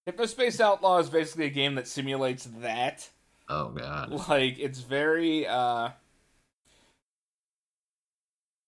[0.08, 3.10] Hypnospace Outlaw is basically a game that simulates that.
[3.50, 4.28] Oh god.
[4.30, 5.90] Like it's very uh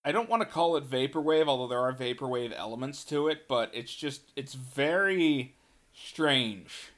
[0.06, 3.70] I don't want to call it vaporwave, although there are vaporwave elements to it, but
[3.74, 5.54] it's just it's very
[5.94, 6.92] strange.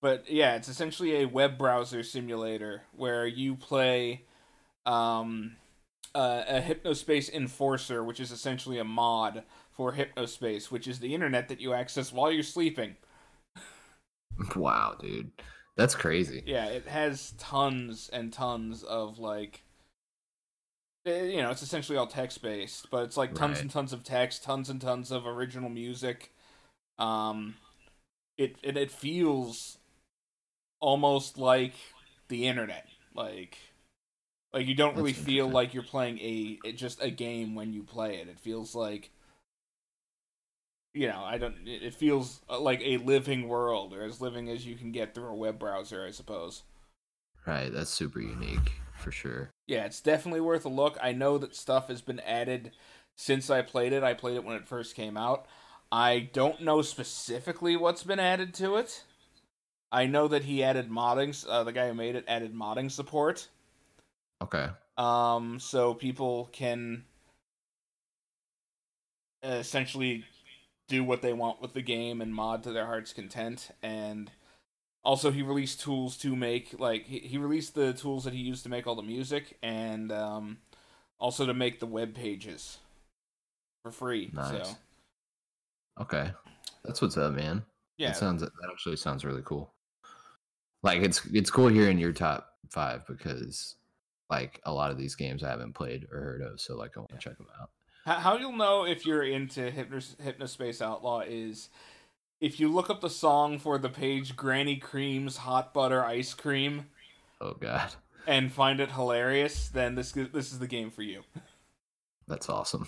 [0.00, 4.22] But yeah, it's essentially a web browser simulator where you play
[4.86, 5.56] um,
[6.14, 11.48] uh, a Hypnospace Enforcer, which is essentially a mod for Hypnospace, which is the internet
[11.48, 12.96] that you access while you're sleeping.
[14.56, 15.30] Wow, dude.
[15.76, 16.44] That's crazy.
[16.44, 19.62] Yeah, it has tons and tons of like
[21.06, 23.62] eh, you know, it's essentially all text based, but it's like tons Right.
[23.62, 26.32] and tons of text, tons and tons of original music.
[26.98, 27.56] Um
[28.38, 29.78] it it, it feels
[30.80, 31.74] almost like
[32.28, 32.86] the internet.
[33.14, 33.58] Like
[34.52, 37.82] like you don't really feel like you're playing a it- just a game when you
[37.82, 38.28] play it.
[38.28, 39.10] It feels like
[40.94, 44.48] you know, I don't it it feels uh, like a living world or as living
[44.48, 46.62] as you can get through a web browser, I suppose.
[47.46, 47.72] Right.
[47.72, 49.50] That's super unique for sure.
[49.66, 50.98] Yeah, it's definitely worth a look.
[51.02, 52.72] I know that stuff has been added
[53.16, 54.02] since I played it.
[54.02, 55.46] I played it when it first came out.
[55.90, 59.04] I don't know specifically what's been added to it.
[59.90, 61.46] I know that he added modding.
[61.48, 63.48] Uh, the guy who made it added modding support,
[64.42, 64.68] Okay.
[64.96, 67.04] um, so people can
[69.42, 70.24] essentially
[70.88, 73.70] do what they want with the game and mod to their heart's content.
[73.82, 74.30] And
[75.04, 78.62] also, he released tools to make like he, he released the tools that he used
[78.64, 80.58] to make all the music and um,
[81.18, 82.78] also to make the web pages
[83.84, 84.30] for free.
[84.32, 84.68] Nice.
[84.68, 84.76] So
[86.00, 86.30] Okay.
[86.84, 87.64] That's what's up, man.
[87.96, 89.72] yeah, That sounds that actually sounds really cool.
[90.82, 93.76] Like it's it's cool hearing your top five because
[94.30, 97.00] like a lot of these games I haven't played or heard of, so like I
[97.00, 97.70] want to check them out.
[98.04, 101.68] How, how you'll know if you're into Hypnos- Hypnospace Outlaw is
[102.40, 106.86] if you look up the song for the page Granny Cream's Hot Butter Ice Cream
[107.40, 107.94] Oh god.
[108.26, 111.22] and find it hilarious, then this this is the game for you.
[112.26, 112.86] That's awesome.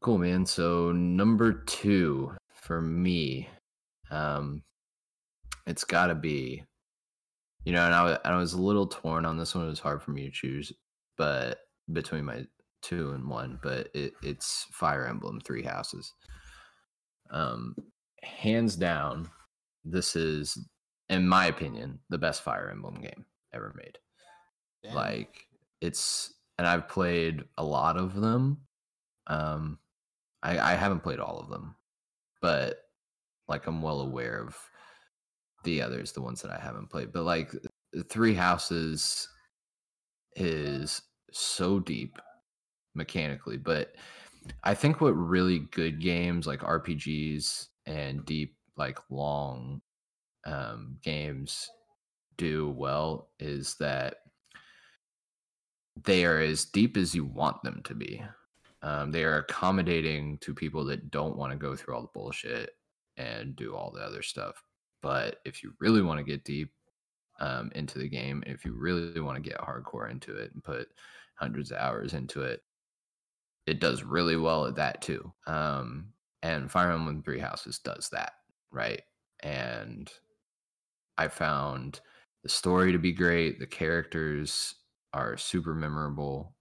[0.00, 0.44] Cool, man.
[0.46, 3.48] So number two for me,
[4.10, 4.62] um,
[5.66, 6.64] it's got to be,
[7.64, 9.64] you know, and I, I was a little torn on this one.
[9.64, 10.72] It was hard for me to choose,
[11.16, 11.58] but
[11.92, 12.44] between my
[12.82, 16.12] two and one, but it, it's Fire Emblem Three Houses.
[17.30, 17.76] Um,
[18.22, 19.30] hands down,
[19.84, 20.58] this is,
[21.08, 23.98] in my opinion, the best Fire Emblem game ever made
[24.82, 24.94] Damn.
[24.94, 25.46] like
[25.80, 28.58] it's and i've played a lot of them
[29.26, 29.78] um
[30.42, 31.74] i i haven't played all of them
[32.40, 32.78] but
[33.48, 34.56] like i'm well aware of
[35.64, 37.52] the others the ones that i haven't played but like
[38.08, 39.28] three houses
[40.36, 42.18] is so deep
[42.94, 43.94] mechanically but
[44.64, 49.80] i think what really good games like rpgs and deep like long
[50.46, 51.68] um games
[52.36, 54.16] do well is that
[56.04, 58.22] they are as deep as you want them to be.
[58.82, 62.70] Um, they are accommodating to people that don't want to go through all the bullshit
[63.16, 64.62] and do all the other stuff.
[65.02, 66.70] But if you really want to get deep
[67.40, 70.88] um, into the game, if you really want to get hardcore into it and put
[71.34, 72.62] hundreds of hours into it,
[73.66, 75.32] it does really well at that too.
[75.46, 76.06] Um,
[76.42, 78.32] and Fire Emblem Three Houses does that,
[78.70, 79.02] right?
[79.40, 80.10] And
[81.18, 82.00] I found
[82.42, 83.58] the story to be great.
[83.58, 84.74] The characters
[85.12, 86.54] are super memorable.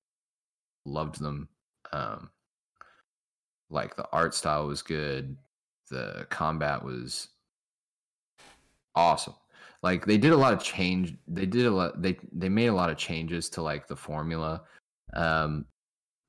[0.85, 1.47] Loved them.
[1.91, 2.29] Um,
[3.69, 5.37] like the art style was good.
[5.89, 7.29] The combat was
[8.95, 9.35] awesome.
[9.83, 11.15] Like they did a lot of change.
[11.27, 12.01] They did a lot.
[12.01, 14.61] They they made a lot of changes to like the formula
[15.13, 15.65] um,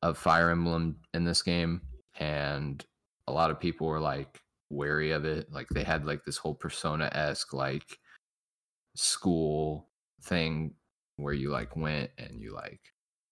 [0.03, 1.83] of Fire Emblem in this game,
[2.19, 2.85] and
[3.29, 5.53] a lot of people were like wary of it.
[5.53, 7.99] Like they had like this whole Persona esque like
[8.97, 9.89] school
[10.25, 10.75] thing
[11.17, 12.81] where you like went and you like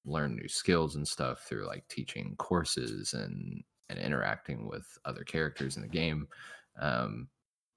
[0.04, 5.76] learn new skills and stuff through like teaching courses and and interacting with other characters
[5.76, 6.26] in the game
[6.80, 7.28] um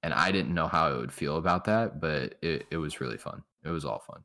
[0.04, 3.18] and i didn't know how i would feel about that but it, it was really
[3.18, 4.24] fun it was all fun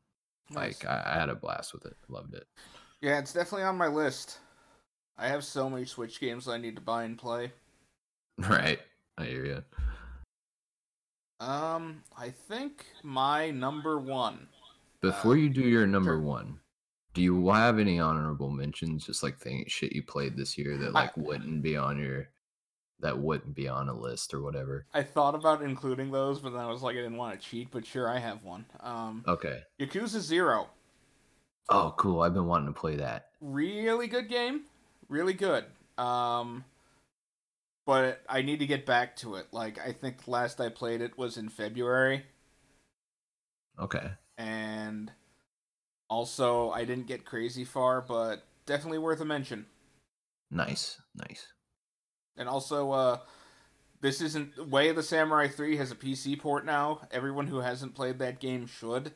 [0.51, 0.83] Nice.
[0.83, 2.45] like I, I had a blast with it loved it
[3.01, 4.39] yeah, it's definitely on my list.
[5.17, 7.53] I have so many Switch games I need to buy and play.
[8.39, 8.81] right
[9.19, 9.63] i hear you
[11.41, 14.49] Um, I think my number one.
[15.01, 16.21] before you do your number sure.
[16.21, 16.59] one
[17.15, 20.89] do you have any honorable mentions just like thing shit you played this year that
[20.89, 22.29] I- like wouldn't be on your
[23.01, 26.61] that wouldn't be on a list or whatever I thought about including those, but then
[26.61, 27.71] I was like, I didn't want to cheat.
[27.71, 28.67] But sure, I have one.
[28.81, 30.69] Um, okay Yakuza Zero,
[31.71, 34.63] oh cool i've been wanting to play that really good game,
[35.09, 35.65] really good.
[35.97, 36.65] Um,
[37.87, 39.47] but I need to get back to it.
[39.51, 42.25] Like, I think last I played it was in February,
[43.79, 45.11] okay and
[46.09, 49.67] also I didn't get crazy far, but definitely worth a mention.
[50.51, 51.49] Nice, nice.
[52.39, 53.19] And also, uh,
[54.01, 57.01] this isn't Way of the Samurai 3 has a PC port now.
[57.11, 59.13] Everyone who hasn't played that game should.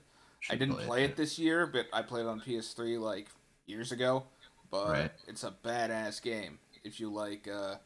[0.51, 3.29] I didn't play it this year, but I played it on PS3 like
[3.67, 4.25] years ago.
[4.71, 5.13] But Right.
[5.29, 7.77] it's a badass game if you like uh,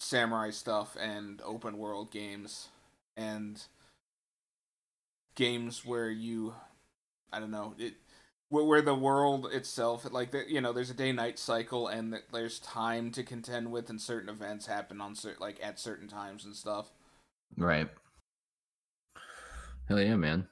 [0.00, 2.68] samurai stuff and open world games.
[3.16, 3.62] And
[5.36, 6.54] games where you,
[7.32, 7.94] I don't know, it
[8.54, 12.16] where, where the world itself, like the, you know, there's a day night cycle and
[12.32, 16.44] there's time to contend with, and certain events happen on certain like at certain times
[16.44, 16.92] and stuff.
[17.56, 17.88] Right.
[19.88, 20.46] Hell yeah, man.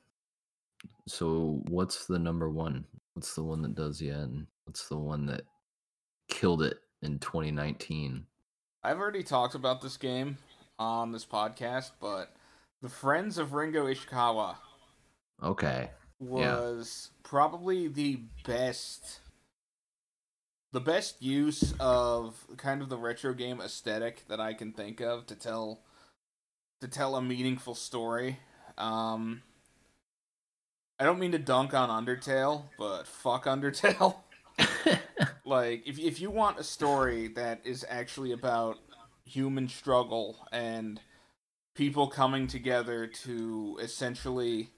[1.07, 2.85] So what's the number one?
[3.15, 4.49] What's the one that does the end?
[4.65, 5.43] What's the one that
[6.29, 8.27] killed it in 2019?
[8.83, 10.39] I've already talked about this game
[10.77, 12.35] on this podcast, but
[12.83, 14.57] the Friends of Ringo Ishikawa.
[15.41, 15.91] Okay.
[16.23, 17.19] Was yeah.
[17.25, 19.21] probably the best
[20.73, 25.27] the best use of kind of the retro game aesthetic that I can think of
[25.27, 25.81] to tell
[26.81, 28.39] to tell a meaningful story.
[28.79, 29.43] Um
[31.01, 34.15] I don't mean to dunk on Undertale, but fuck Undertale.
[35.45, 38.79] like if if you want a story that is actually about
[39.25, 41.01] human struggle and
[41.75, 44.71] people coming together to essentially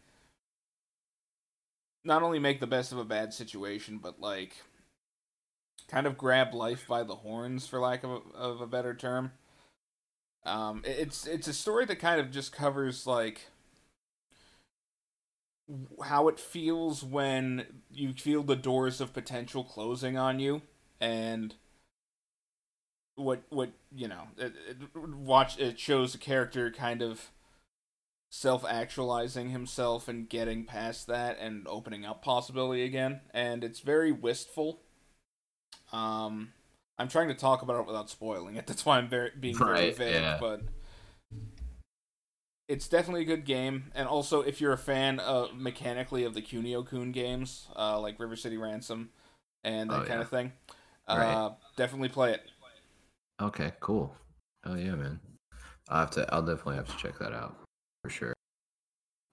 [2.05, 4.57] not only make the best of a bad situation, but like
[5.89, 9.33] kind of grab life by the horns, for lack of a, of a better term.
[10.45, 13.49] Um, it's it's a story that kind of just covers like
[16.05, 20.61] how it feels when you feel the doors of potential closing on you,
[21.01, 21.55] and
[23.17, 27.31] what what you know it, it, watch it shows a character kind of
[28.35, 34.11] self actualizing himself and getting past that and opening up possibility again and it's very
[34.11, 34.81] wistful
[35.93, 36.53] um
[36.99, 39.97] i'm trying to talk about it without spoiling it that's why i'm very being right,
[39.97, 40.37] very vague yeah.
[40.41, 40.63] but
[42.69, 46.43] it's definitely a good game and also if you're a fan of mechanically of the
[46.43, 49.11] kunio kun games uh like river city ransom
[49.63, 50.21] and that oh, kind yeah.
[50.21, 50.53] of thing
[51.07, 51.53] uh right.
[51.77, 52.43] definitely play it
[53.43, 54.15] Okay, cool.
[54.65, 55.19] Oh yeah, man.
[55.89, 56.33] I'll have to.
[56.33, 57.64] I'll definitely have to check that out
[58.05, 58.35] for sure.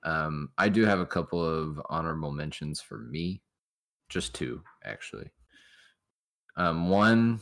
[0.04, 3.42] Um, I do have a couple of honorable mentions for me,
[4.10, 5.30] just two actually.
[6.56, 7.42] Um, one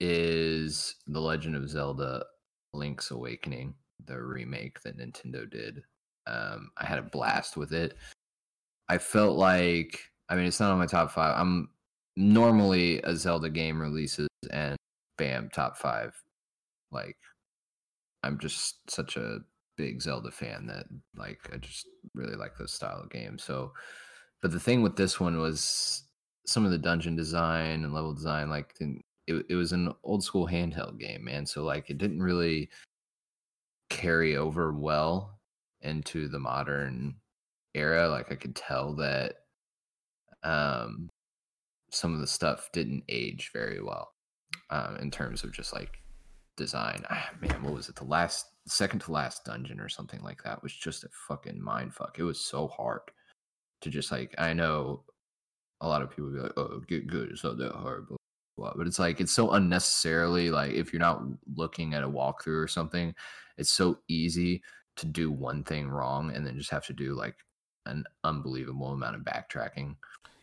[0.00, 2.24] is The Legend of Zelda:
[2.74, 3.74] Link's Awakening,
[4.06, 5.82] the remake that Nintendo did.
[6.26, 7.96] Um, I had a blast with it.
[8.90, 11.34] I felt like, I mean, it's not on my top five.
[11.38, 11.70] I'm
[12.16, 14.76] normally a Zelda game releases and
[15.16, 16.14] bam, top five.
[16.92, 17.16] Like,
[18.22, 19.40] I'm just such a
[19.78, 20.84] big Zelda fan that
[21.16, 23.38] like I just really like this style of game.
[23.38, 23.72] So,
[24.42, 26.02] but the thing with this one was
[26.46, 28.74] some of the dungeon design and level design, like
[29.26, 31.46] it, it was an old school handheld game, man.
[31.46, 32.68] So like it didn't really
[33.88, 35.38] carry over well
[35.80, 37.14] into the modern
[37.74, 38.08] era.
[38.08, 39.36] Like I could tell that
[40.42, 41.08] um
[41.90, 44.12] some of the stuff didn't age very well
[44.70, 46.02] um, in terms of just like
[46.56, 47.02] design.
[47.08, 47.96] Ah, man, what was it?
[47.96, 51.94] The last, second to last dungeon or something like that was just a fucking mind
[51.94, 52.18] fuck.
[52.18, 53.00] It was so hard
[53.82, 54.34] to just like.
[54.38, 55.04] I know
[55.80, 57.30] a lot of people be like, "Oh, get good.
[57.30, 58.06] It's not that hard,"
[58.56, 61.22] blah, but it's like it's so unnecessarily like if you're not
[61.54, 63.14] looking at a walkthrough or something,
[63.56, 64.62] it's so easy
[64.96, 67.36] to do one thing wrong and then just have to do like
[67.86, 69.96] an unbelievable amount of backtracking.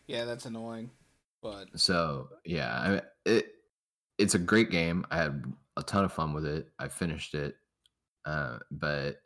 [0.06, 0.90] Yeah, that's annoying.
[1.42, 3.52] But so yeah, I mean, it
[4.18, 5.06] it's a great game.
[5.10, 5.44] I had
[5.76, 6.68] a ton of fun with it.
[6.78, 7.56] I finished it,
[8.26, 9.22] uh, but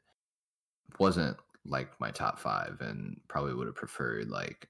[0.99, 4.69] wasn't like my top five, and probably would have preferred like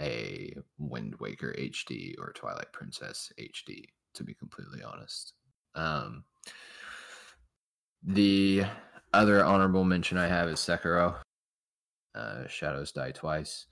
[0.00, 3.84] a Wind Waker HD or Twilight Princess HD.
[4.14, 5.34] To be completely honest,
[5.76, 6.24] um,
[8.02, 8.64] the
[9.12, 11.16] other honorable mention I have is Sekiro.
[12.14, 13.66] Uh, Shadows Die Twice.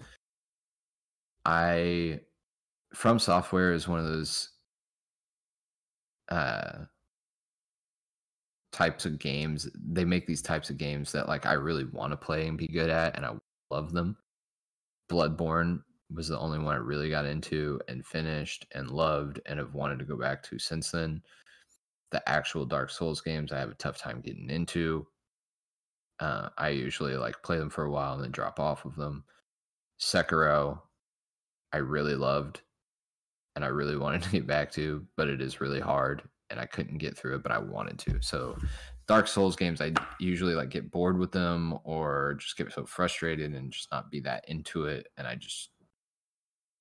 [1.44, 2.20] I
[2.94, 4.50] from software is one of those
[6.30, 6.84] uh
[8.78, 12.16] types of games they make these types of games that like i really want to
[12.16, 13.32] play and be good at and i
[13.72, 14.16] love them.
[15.10, 15.82] Bloodborne
[16.14, 19.98] was the only one i really got into and finished and loved and have wanted
[19.98, 21.20] to go back to since then.
[22.12, 25.06] The actual dark souls games i have a tough time getting into.
[26.20, 29.24] Uh, i usually like play them for a while and then drop off of them.
[30.00, 30.80] Sekiro
[31.72, 32.60] i really loved
[33.56, 36.66] and I really wanted to get back to, but it is really hard and I
[36.66, 38.18] couldn't get through it, but I wanted to.
[38.20, 38.56] So
[39.06, 43.54] Dark Souls games, I usually like get bored with them or just get so frustrated
[43.54, 45.08] and just not be that into it.
[45.16, 45.70] And I just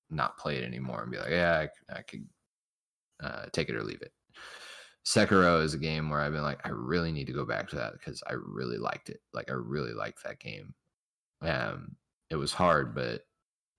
[0.09, 2.25] not play it anymore and be like, yeah, I, I could
[3.23, 4.13] uh, take it or leave it.
[5.05, 7.75] Sekiro is a game where I've been like, I really need to go back to
[7.77, 9.21] that because I really liked it.
[9.33, 10.73] Like, I really liked that game.
[11.41, 11.95] Um,
[12.29, 13.21] it was hard, but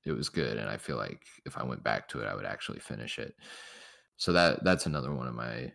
[0.09, 2.45] it was good and i feel like if i went back to it i would
[2.45, 3.35] actually finish it
[4.19, 5.73] so that that's another one of my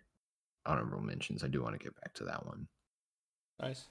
[0.65, 2.67] honorable mentions i do want to get back to that one
[3.59, 3.85] nice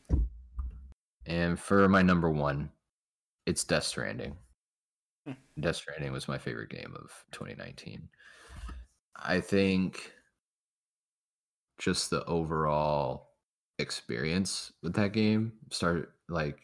[1.27, 2.71] and for my number one
[3.47, 4.37] it's Death Stranding.
[5.27, 5.33] Hmm.
[5.59, 8.09] Death Stranding was my favorite game of 2019.
[9.17, 10.13] I think
[11.79, 13.31] just the overall
[13.79, 16.61] experience with that game started like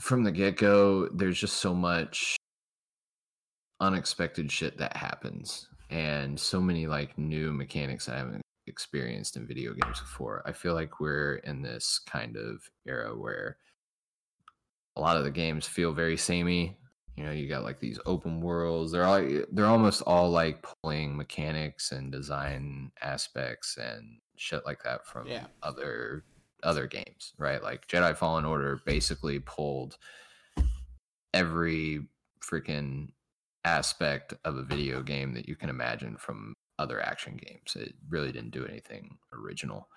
[0.00, 2.36] from the get-go there's just so much
[3.80, 9.74] unexpected shit that happens and so many like new mechanics I haven't experienced in video
[9.74, 10.42] games before.
[10.46, 13.58] I feel like we're in this kind of era where
[14.96, 16.78] a lot of the games feel very samey.
[17.16, 18.90] You know, you got like these open worlds.
[18.90, 19.22] They're all
[19.52, 25.44] they're almost all like pulling mechanics and design aspects and shit like that from Yeah.
[25.62, 26.24] other
[26.62, 27.62] other games, right?
[27.62, 29.98] Like Jedi Fallen Order basically pulled
[31.34, 32.06] every
[32.40, 33.08] freaking
[33.64, 37.76] aspect of a video game that you can imagine from other action games.
[37.76, 39.88] It really didn't do anything original.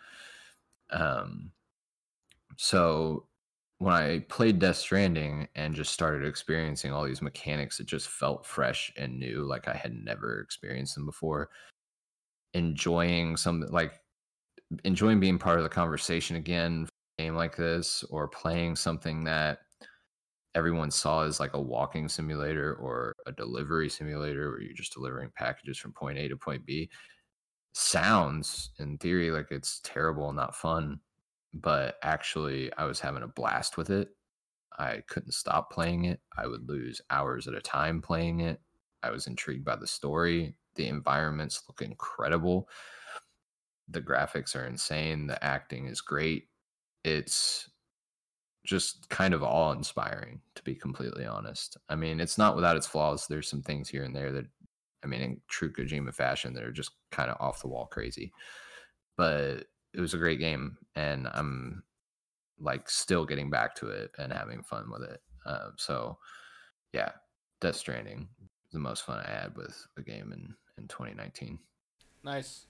[0.91, 1.51] Um,
[2.57, 3.25] so
[3.79, 8.45] when I played Death Stranding and just started experiencing all these mechanics, it just felt
[8.45, 11.49] fresh and new, like I had never experienced them before.
[12.53, 13.99] Enjoying some like
[14.83, 16.87] enjoying being part of the conversation again,
[17.17, 19.59] game like this, or playing something that
[20.55, 25.31] everyone saw as like a walking simulator or a delivery simulator where you're just delivering
[25.35, 26.89] packages from point A to point B
[27.73, 30.99] sounds in theory like it's terrible and not fun
[31.53, 34.09] but actually I was having a blast with it.
[34.77, 36.19] I couldn't stop playing it.
[36.37, 38.61] I would lose hours at a time playing it.
[39.03, 40.55] I was intrigued by the story.
[40.75, 42.67] The environments look incredible.
[43.87, 45.27] The graphics are insane.
[45.27, 46.49] The acting is great.
[47.03, 47.69] It's
[48.65, 51.77] just kind of awe inspiring, to be completely honest.
[51.89, 53.27] I mean, it's not without its flaws.
[53.27, 54.45] There's some things here and there that,
[55.03, 58.33] I mean, in true Kojima fashion, that are just kind of off the wall crazy.
[59.17, 61.83] But it was a great game, and I'm
[62.59, 65.21] like still getting back to it and having fun with it.
[65.45, 66.17] Um, so,
[66.91, 67.11] yeah,
[67.61, 68.27] Death Stranding,
[68.73, 71.59] the most fun I had with a game in in 2019.
[72.23, 72.65] Nice.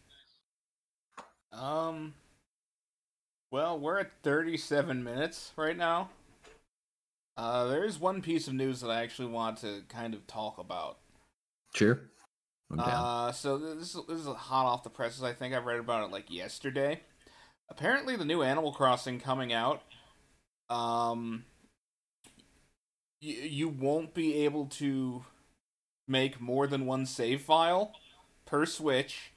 [1.52, 2.14] Um.
[3.56, 6.10] Well, we're at 37 minutes right now.
[7.38, 10.58] Uh, there is one piece of news that I actually want to kind of talk
[10.58, 10.98] about.
[11.74, 12.02] Sure,
[12.78, 15.24] Uh, so this this is hot off the presses.
[15.24, 17.00] I think I read about it like yesterday.
[17.70, 19.84] Apparently, the new Animal Crossing coming out.
[20.70, 21.46] Um,
[23.22, 25.24] you you won't be able to
[26.10, 27.94] make more than one save file
[28.46, 29.32] per Switch,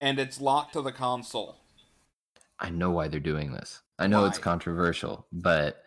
[0.00, 1.59] and it's locked to the console.
[2.60, 3.82] I know why they're doing this.
[3.98, 5.84] I know it's controversial, but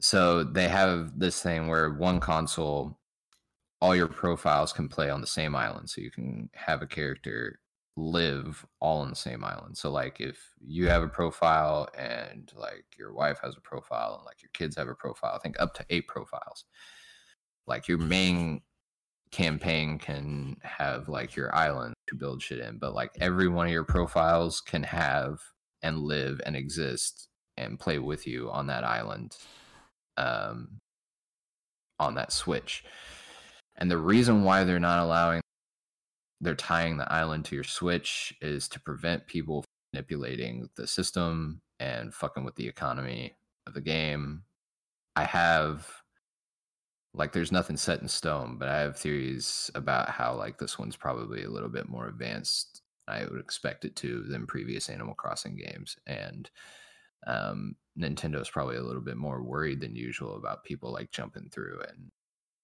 [0.00, 2.98] so they have this thing where one console,
[3.80, 5.88] all your profiles can play on the same island.
[5.88, 7.60] So you can have a character
[7.96, 9.76] live all on the same island.
[9.76, 14.24] So like if you have a profile and like your wife has a profile and
[14.24, 16.64] like your kids have a profile, I think up to eight profiles.
[17.66, 18.62] Like your main
[19.30, 23.72] campaign can have like your island to build shit in, but like every one of
[23.72, 25.40] your profiles can have
[25.84, 29.36] and live and exist and play with you on that island
[30.16, 30.80] um
[32.00, 32.84] on that switch.
[33.76, 35.40] And the reason why they're not allowing
[36.40, 41.60] they're tying the island to your switch is to prevent people from manipulating the system
[41.78, 44.42] and fucking with the economy of the game.
[45.16, 45.88] I have
[47.14, 50.96] like there's nothing set in stone but i have theories about how like this one's
[50.96, 55.56] probably a little bit more advanced i would expect it to than previous animal crossing
[55.56, 56.50] games and
[57.26, 61.80] um nintendo's probably a little bit more worried than usual about people like jumping through
[61.88, 62.10] and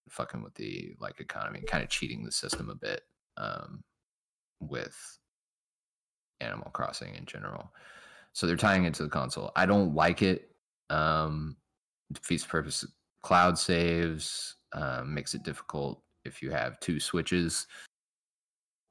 [0.09, 3.03] fucking with the like economy and kind of cheating the system a bit
[3.37, 3.83] um
[4.61, 5.19] with
[6.41, 7.73] animal crossing in general.
[8.33, 9.53] So they're tying it to the console.
[9.57, 10.51] I don't like it
[10.91, 11.57] um
[12.13, 12.85] defeats purpose
[13.23, 17.67] cloud saves um, makes it difficult if you have two switches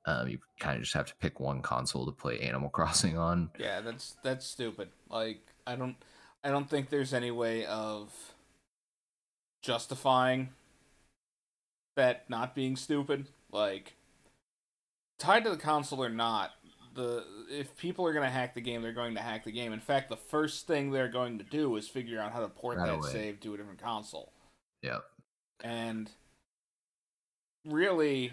[0.05, 3.49] um, you kind of just have to pick one console to play animal crossing on
[3.59, 4.89] Yeah, that's that's stupid.
[5.09, 5.95] Like I don't
[6.43, 8.11] I don't think there's any way of
[9.61, 10.49] justifying
[11.95, 13.27] that not being stupid.
[13.51, 13.95] Like
[15.17, 16.51] tied to the console or not,
[16.95, 19.73] the if people are going to hack the game, they're going to hack the game.
[19.73, 22.77] In fact, the first thing they're going to do is figure out how to port
[22.77, 23.11] Right that away.
[23.11, 24.31] save to a different console.
[24.81, 25.03] yep
[25.63, 26.09] And
[27.65, 28.31] really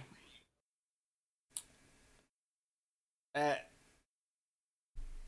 [3.36, 3.54] uh,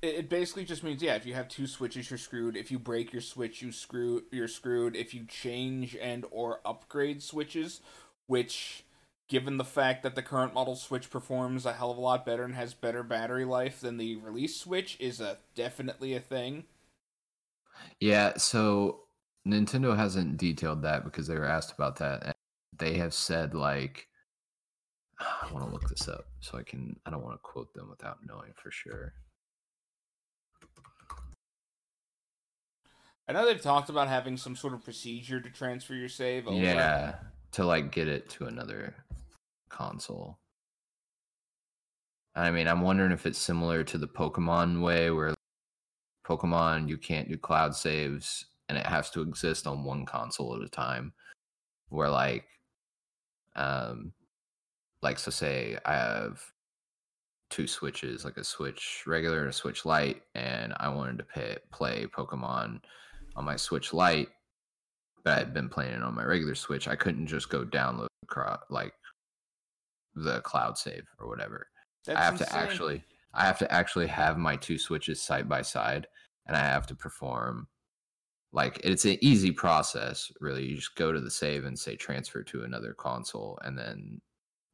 [0.02, 2.78] it, it basically just means yeah if you have two switches you're screwed if you
[2.78, 7.80] break your switch you screw you're screwed if you change and or upgrade switches
[8.26, 8.84] which
[9.28, 12.44] given the fact that the current model switch performs a hell of a lot better
[12.44, 16.64] and has better battery life than the release switch is a definitely a thing
[18.00, 19.00] Yeah, so
[19.46, 22.22] Nintendo hasn't detailed that because they were asked about that.
[22.24, 22.34] And
[22.78, 24.08] they have said like
[25.20, 27.88] I want to look this up so I can I don't want to quote them
[27.90, 29.14] without knowing for sure.
[33.28, 36.56] I know they've talked about having some sort of procedure to transfer your save over.
[36.56, 37.16] Yeah,
[37.52, 38.94] to like get it to another
[39.68, 40.38] console.
[42.34, 45.34] I mean, I'm wondering if it's similar to the Pokemon way where
[46.26, 50.62] Pokemon you can't do cloud saves and it has to exist on one console at
[50.62, 51.12] a time.
[51.90, 52.44] Where like
[53.56, 54.12] um
[55.02, 56.40] like so say I have
[57.50, 61.56] two switches, like a Switch regular and a Switch Lite, and I wanted to pay,
[61.70, 62.80] play Pokemon
[63.36, 64.28] on my Switch Lite,
[65.24, 66.88] but I had been playing it on my regular Switch.
[66.88, 68.08] I couldn't just go download
[68.70, 68.92] like
[70.14, 71.68] the cloud save or whatever.
[72.04, 72.48] That's I have insane.
[72.48, 76.06] to actually I have to actually have my two switches side by side
[76.46, 77.68] and I have to perform
[78.52, 80.64] like it's an easy process really.
[80.64, 84.20] You just go to the save and say transfer to another console and then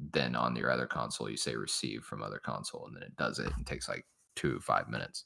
[0.01, 3.38] then on your other console you say receive from other console and then it does
[3.38, 4.05] it and takes like
[4.36, 5.24] two five minutes.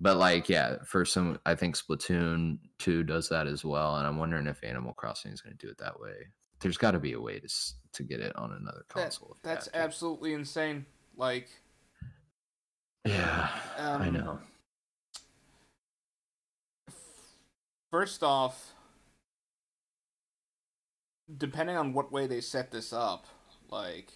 [0.00, 4.18] But like yeah for some i think splatoon 2 does that as well and i'm
[4.18, 6.26] wondering if animal crossing is going to do it that way.
[6.60, 7.48] There's got to be a way to
[7.92, 10.86] to get it on another console that, that's absolutely insane
[11.16, 11.48] like
[13.04, 13.48] yeah
[13.78, 14.38] um, i know.
[17.90, 18.74] first off
[21.38, 23.26] depending on what way they set this up
[23.72, 24.12] like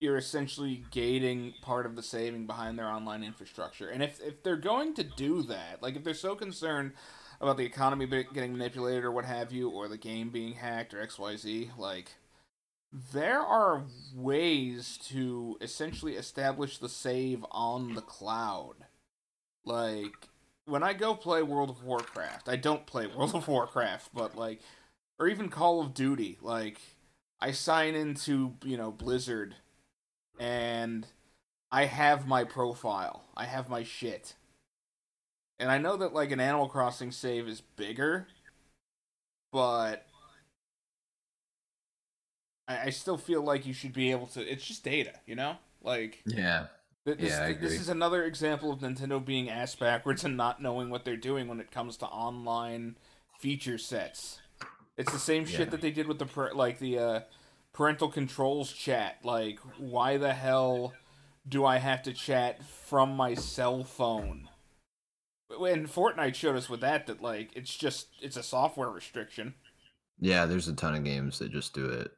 [0.00, 3.88] you're essentially gating part of the saving behind their online infrastructure.
[3.88, 6.92] And if if they're going to do that, like if they're so concerned
[7.40, 11.04] about the economy getting manipulated or what have you, or the game being hacked or
[11.04, 12.12] XYZ, like
[13.12, 18.74] there are ways to essentially establish the save on the cloud.
[19.64, 20.28] Like
[20.66, 24.60] when I go play World of Warcraft, I don't play World of Warcraft, but like
[25.18, 26.80] or even Call of Duty, like
[27.44, 29.54] I sign into, you know, Blizzard
[30.40, 31.06] and
[31.70, 33.22] I have my profile.
[33.36, 34.32] I have my shit.
[35.58, 38.28] And I know that like an Animal Crossing save is bigger,
[39.52, 40.06] but
[42.66, 45.56] I, I still feel like you should be able to it's just data, you know?
[45.82, 46.68] Like Yeah.
[47.04, 51.04] This, yeah, this is another example of Nintendo being ass backwards and not knowing what
[51.04, 52.96] they're doing when it comes to online
[53.38, 54.40] feature sets.
[54.96, 55.70] It's the same shit yeah.
[55.70, 57.20] that they did with the like the uh,
[57.72, 59.18] parental controls chat.
[59.24, 60.92] Like, why the hell
[61.48, 64.48] do I have to chat from my cell phone?
[65.50, 69.54] And Fortnite showed us with that that like it's just it's a software restriction.
[70.20, 72.12] Yeah, there's a ton of games that just do it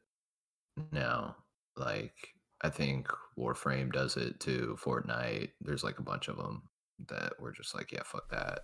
[0.93, 1.37] now.
[1.77, 2.15] Like
[2.63, 3.09] I think
[3.39, 4.79] Warframe does it too.
[4.83, 5.51] Fortnite.
[5.61, 6.63] There's like a bunch of them
[7.09, 8.61] that were just like, yeah, fuck that.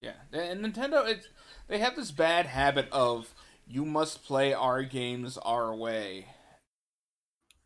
[0.00, 1.28] Yeah, and Nintendo, it's
[1.68, 3.34] they have this bad habit of
[3.70, 6.26] you must play our games our way.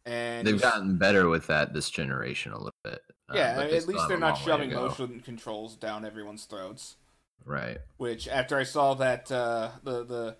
[0.07, 3.00] And they've gotten better with that this generation a little bit.
[3.30, 6.96] Uh, yeah, at least they're not shoving motion controls down everyone's throats.
[7.46, 7.78] Right.
[7.96, 10.36] Which after I saw that uh, the the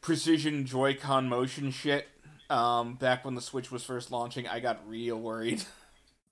[0.00, 2.08] precision Joy-Con motion shit
[2.50, 5.62] um, back when the Switch was first launching, I got real worried.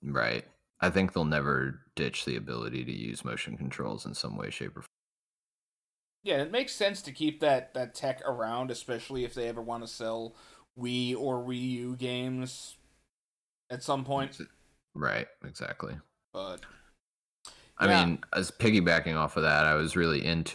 [0.05, 0.43] Right.
[0.81, 4.75] I think they'll never ditch the ability to use motion controls in some way, shape,
[4.75, 4.87] or form.
[6.23, 9.83] Yeah, it makes sense to keep that that tech around, especially if they ever want
[9.83, 10.35] to sell
[10.79, 12.77] Wii or Wii U games
[13.69, 14.39] at some point.
[14.95, 15.95] Right, exactly.
[16.33, 16.61] But
[17.77, 18.05] I yeah.
[18.05, 20.53] mean, as piggybacking off of that, I was really into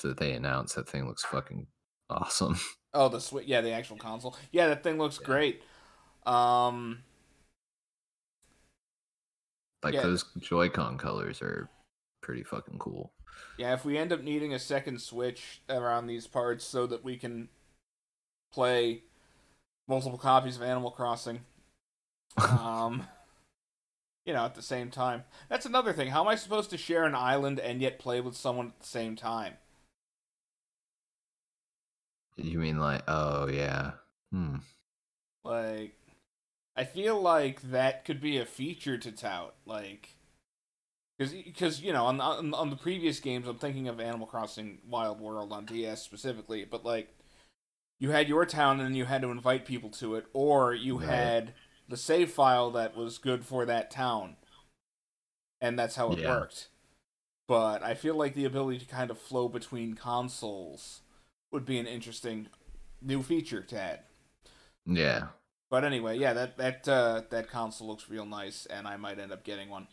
[0.00, 1.66] so that they announced that thing looks fucking
[2.10, 2.58] awesome.
[2.94, 4.34] Oh, the Switch, yeah, the actual console.
[4.50, 5.26] Yeah, that thing looks yeah.
[5.26, 5.62] great.
[6.24, 7.00] Um
[9.82, 10.00] like yeah.
[10.02, 11.68] those Joy-Con colors are
[12.22, 13.12] pretty fucking cool.
[13.56, 17.16] Yeah, if we end up needing a second Switch around these parts so that we
[17.16, 17.48] can
[18.52, 19.02] play
[19.88, 21.40] multiple copies of Animal Crossing,
[22.36, 23.06] um,
[24.24, 26.08] you know, at the same time, that's another thing.
[26.08, 28.86] How am I supposed to share an island and yet play with someone at the
[28.86, 29.54] same time?
[32.36, 33.92] You mean like, oh yeah,
[34.30, 34.56] hmm.
[35.44, 35.94] Like,
[36.76, 39.54] I feel like that could be a feature to tout.
[39.66, 40.17] Like,
[41.18, 45.20] because you know on, on on the previous games, I'm thinking of Animal Crossing Wild
[45.20, 47.08] World on DS specifically, but like
[47.98, 51.08] you had your town and you had to invite people to it, or you right.
[51.08, 51.54] had
[51.88, 54.36] the save file that was good for that town,
[55.60, 56.28] and that's how it yeah.
[56.28, 56.68] worked.
[57.48, 61.00] But I feel like the ability to kind of flow between consoles
[61.50, 62.48] would be an interesting
[63.02, 64.00] new feature to add.
[64.86, 65.28] Yeah.
[65.70, 69.32] But anyway, yeah, that that uh, that console looks real nice, and I might end
[69.32, 69.88] up getting one.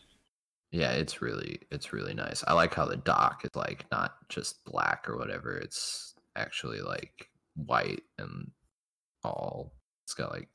[0.76, 2.44] Yeah, it's really it's really nice.
[2.46, 5.56] I like how the dock is like not just black or whatever.
[5.56, 8.50] It's actually like white and
[9.24, 9.72] all.
[10.04, 10.48] It's got like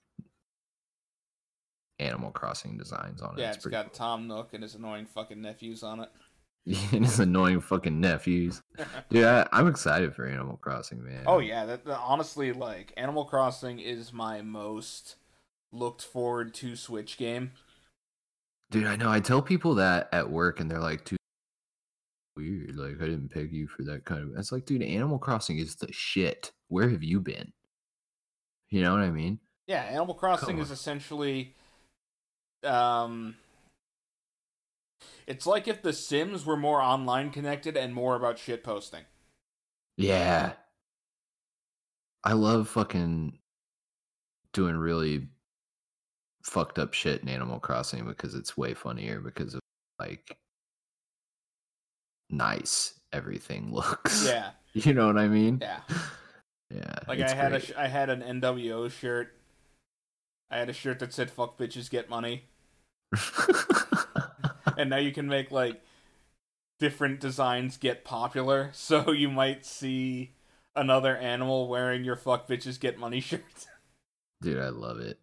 [1.97, 3.41] Animal Crossing designs on it.
[3.41, 3.93] Yeah, it's, it's got cool.
[3.95, 6.09] Tom Nook and his annoying fucking nephews on it.
[6.91, 8.61] and his annoying fucking nephews.
[9.09, 11.23] Dude, I, am excited for Animal Crossing, man.
[11.25, 15.15] Oh yeah, that, that, honestly, like Animal Crossing is my most
[15.71, 17.53] looked forward to Switch game.
[18.71, 19.11] Dude, I know.
[19.11, 21.19] I tell people that at work, and they're like, "Dude,
[22.37, 22.75] weird.
[22.77, 25.75] Like, I didn't peg you for that kind of." It's like, dude, Animal Crossing is
[25.75, 26.53] the shit.
[26.69, 27.51] Where have you been?
[28.69, 29.39] You know what I mean?
[29.67, 31.53] Yeah, Animal Crossing is essentially,
[32.63, 33.35] um,
[35.27, 39.03] it's like if The Sims were more online connected and more about shit posting.
[39.97, 40.53] Yeah.
[42.23, 43.39] I love fucking
[44.53, 45.27] doing really
[46.43, 49.61] fucked up shit in Animal Crossing because it's way funnier because of
[49.99, 50.35] like
[52.29, 54.25] nice everything looks.
[54.25, 54.51] Yeah.
[54.73, 55.59] You know what I mean?
[55.61, 55.81] Yeah.
[56.73, 56.95] Yeah.
[57.05, 57.69] Like I had great.
[57.71, 59.35] a I had an NWO shirt.
[60.49, 62.45] I had a shirt that said "fuck bitches get money,"
[64.77, 65.81] and now you can make like
[66.79, 68.69] different designs get popular.
[68.71, 70.31] So you might see
[70.73, 73.43] another animal wearing your "fuck bitches get money" shirt.
[74.41, 75.19] Dude, I love it.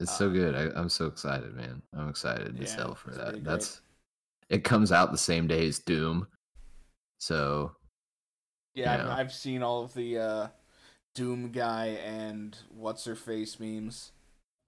[0.00, 0.54] It's uh, so good.
[0.54, 1.82] I, am so excited, man.
[1.96, 3.42] I'm excited to yeah, sell for that.
[3.42, 3.80] That's
[4.48, 6.26] it comes out the same day as Doom.
[7.18, 7.72] So
[8.74, 10.46] Yeah, I've, I've, seen all of the uh
[11.14, 14.12] Doom guy and what's her face memes.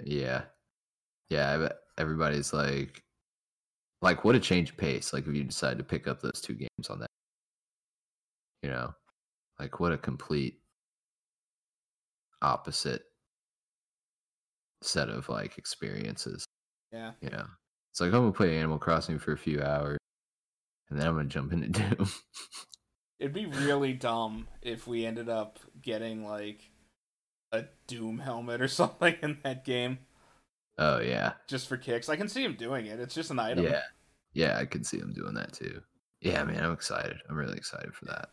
[0.02, 0.42] Yeah.
[1.28, 3.02] Yeah, I everybody's like
[4.02, 6.54] like what a change of pace, like if you decide to pick up those two
[6.54, 7.10] games on that.
[8.62, 8.94] You know?
[9.60, 10.58] Like what a complete
[12.42, 13.04] opposite
[14.82, 16.44] set of like experiences.
[16.92, 17.12] Yeah.
[17.20, 17.44] Yeah.
[17.92, 19.98] It's like I'm gonna play Animal Crossing for a few hours,
[20.88, 22.08] and then I'm gonna jump into Doom.
[23.18, 26.70] It'd be really dumb if we ended up getting like
[27.52, 29.98] a Doom helmet or something in that game.
[30.78, 31.32] Oh yeah.
[31.48, 32.08] Just for kicks.
[32.08, 33.00] I can see him doing it.
[33.00, 33.64] It's just an item.
[33.64, 33.82] Yeah.
[34.32, 35.82] Yeah, I can see him doing that too.
[36.20, 37.16] Yeah, man, I'm excited.
[37.28, 38.28] I'm really excited for that.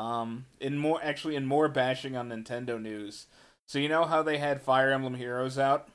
[0.00, 3.26] Um, in more actually in more bashing on Nintendo news,
[3.68, 5.88] so you know how they had Fire Emblem Heroes out?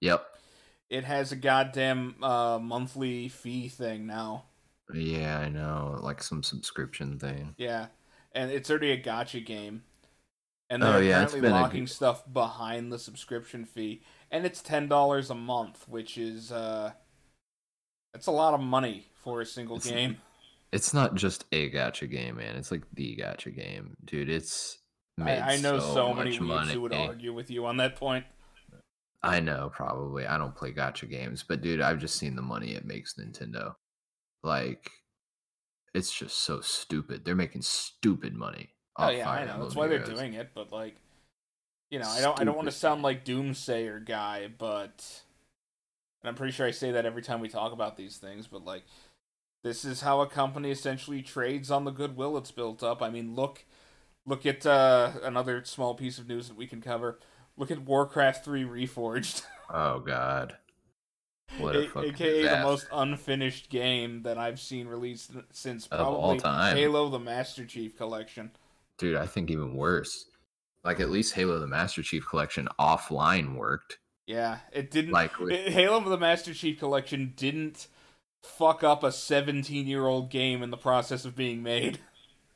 [0.00, 0.26] Yep.
[0.90, 4.46] It has a goddamn uh, monthly fee thing now.
[4.92, 7.54] Yeah, I know, like some subscription thing.
[7.56, 7.86] Yeah,
[8.32, 9.84] and it's already a gotcha game,
[10.68, 15.30] and they're oh, yeah, apparently locking stuff behind the subscription fee, and it's ten dollars
[15.30, 16.90] a month, which is uh,
[18.12, 20.16] that's a lot of money for a single it's, game.
[20.72, 22.56] It's not just a gotcha game, man.
[22.56, 24.28] It's like the gotcha game, dude.
[24.28, 24.79] It's
[25.22, 28.24] I, I, know so, so many weebs who would argue with you on that point.
[29.22, 30.26] I know, probably.
[30.26, 33.74] I don't play gacha games, but dude, I've just seen the money it makes Nintendo.
[34.42, 34.90] Like,
[35.94, 37.24] it's just so stupid.
[37.24, 38.70] They're making stupid money.
[38.96, 39.62] Oh yeah, I know.
[39.62, 40.50] That's why they're doing it.
[40.54, 40.96] But like,
[41.90, 42.18] you know, stupid.
[42.18, 42.40] I don't.
[42.40, 45.22] I don't want to sound like doomsayer guy, but
[46.22, 48.46] and I'm pretty sure I say that every time we talk about these things.
[48.46, 48.84] But like,
[49.62, 53.02] this is how a company essentially trades on the goodwill it's built up.
[53.02, 53.64] I mean, look
[54.26, 57.18] Look at uh, another small piece of news that we can cover.
[57.56, 59.42] Look at Warcraft 3 Reforged.
[59.70, 60.56] oh god.
[61.58, 62.56] What a, a AKA disaster.
[62.56, 68.52] the most unfinished game that I've seen released since probably Halo the Master Chief Collection.
[68.98, 70.26] Dude, I think even worse.
[70.84, 73.98] Like at least Halo the Master Chief Collection offline worked.
[74.26, 77.88] Yeah, it didn't like it, Halo the Master Chief Collection didn't
[78.42, 81.98] fuck up a 17 year old game in the process of being made.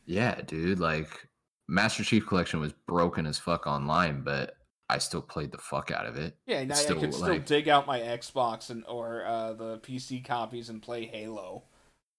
[0.07, 1.29] Yeah, dude, like
[1.69, 4.57] Master Chief Collection was broken as fuck online, but
[4.89, 6.37] I still played the fuck out of it.
[6.47, 9.79] Yeah, now still, I can like, still dig out my Xbox and or uh, the
[9.79, 11.65] PC copies and play Halo.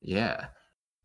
[0.02, 0.48] Yeah.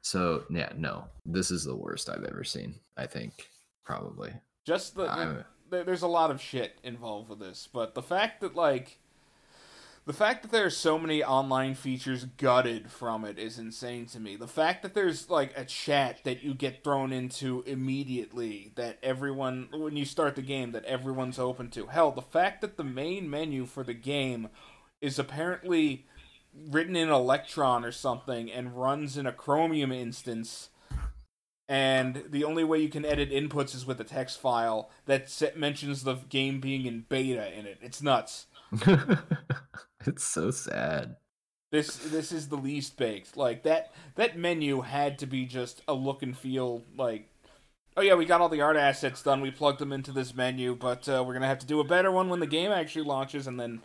[0.02, 2.74] So yeah, no, this is the worst I've ever seen.
[2.96, 3.48] I think
[3.84, 4.32] probably.
[4.66, 8.54] Just the, the there's a lot of shit involved with this, but the fact that
[8.54, 8.98] like
[10.06, 14.20] the fact that there are so many online features gutted from it is insane to
[14.20, 14.36] me.
[14.36, 19.68] The fact that there's like a chat that you get thrown into immediately that everyone
[19.72, 21.86] when you start the game that everyone's open to.
[21.86, 24.48] Hell, the fact that the main menu for the game
[25.00, 26.06] is apparently
[26.54, 30.70] written in Electron or something and runs in a Chromium instance
[31.70, 36.02] and the only way you can edit inputs is with a text file that mentions
[36.02, 37.78] the game being in beta in it.
[37.80, 38.46] It's nuts.
[40.06, 41.16] It's so sad.
[41.72, 43.36] This this is the least baked.
[43.36, 47.28] Like that that menu had to be just a look and feel like
[47.96, 49.42] oh yeah, we got all the art assets done.
[49.42, 52.10] We plugged them into this menu, but uh, we're gonna have to do a better
[52.10, 53.46] one when the game actually launches.
[53.46, 53.82] And then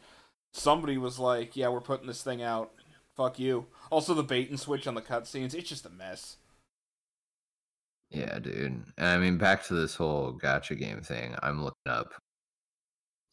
[0.54, 2.72] somebody was like, "Yeah, we're putting this thing out
[3.16, 3.68] fuck you.
[3.92, 6.38] Also, the bait and switch on the cutscenes, it's just a mess.
[8.12, 8.84] Yeah, dude.
[8.98, 11.36] And I mean, back to this whole gotcha game thing.
[11.42, 12.14] I'm looking up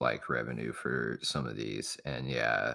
[0.03, 2.75] like revenue for some of these, and yeah,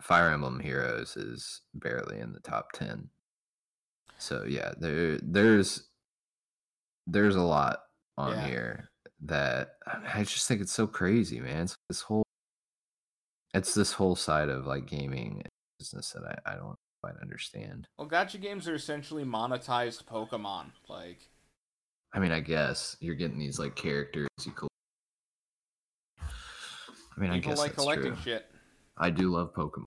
[0.00, 3.08] Fire Emblem Heroes is barely in the top ten.
[4.18, 5.88] So yeah, there there's
[7.06, 7.84] there's a lot
[8.18, 8.46] on Yeah.
[8.46, 8.90] here
[9.20, 11.62] that I just think it's so crazy, man.
[11.62, 12.24] It's this whole
[13.54, 15.42] it's this whole side of like gaming
[15.78, 17.86] business that I, I don't quite understand.
[17.96, 20.72] Well, gotcha games are essentially monetized Pokemon.
[20.88, 21.28] Like,
[22.12, 24.72] I mean, I guess you're getting these like characters you collect.
[27.16, 28.22] I mean, I guess like that's collecting true.
[28.22, 28.46] shit.
[28.98, 29.84] I do love Pokemon.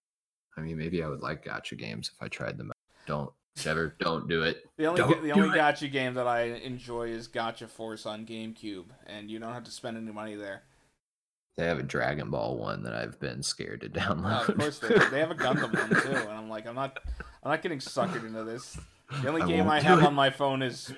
[0.57, 2.75] I mean, maybe I would like gotcha games if I tried them out.
[3.07, 4.63] Don't, Trevor, don't do it.
[4.77, 5.55] The only Don't the only it.
[5.55, 9.71] gotcha game that I enjoy is Gotcha Force on GameCube, and you don't have to
[9.71, 10.63] spend any money there.
[11.57, 14.47] They have a Dragon Ball one that I've been scared to Oh, download.
[14.49, 14.88] of course they.
[15.09, 16.99] They have a Gundam one too, and I'm like, I'm not,
[17.43, 18.77] I'm not getting suckered into this.
[19.21, 20.05] The only I game I have it.
[20.05, 20.93] on my phone is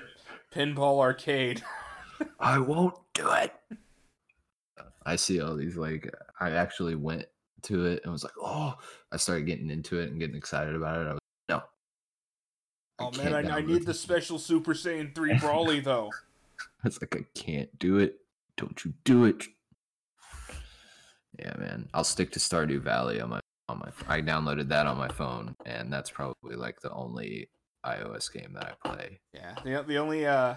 [0.53, 1.63] Pinball Arcade.
[2.39, 3.53] I won't do it.
[5.05, 7.25] I see all these like I actually went
[7.63, 8.75] to it and was like, oh,
[9.11, 11.07] I started getting into it and getting excited about it.
[11.07, 11.57] I was no.
[11.57, 11.61] I
[12.99, 16.11] Oh man, I, I need the special Super Saiyan 3 Broly though.
[16.83, 18.19] It's like I can't do it.
[18.57, 19.45] Don't you do it.
[21.39, 21.89] Yeah, man.
[21.93, 23.39] I'll stick to Stardew Valley on my
[23.69, 27.49] on my I downloaded that on my phone and that's probably like the only
[27.85, 29.19] iOS game that I play.
[29.33, 30.55] Yeah, the the only uh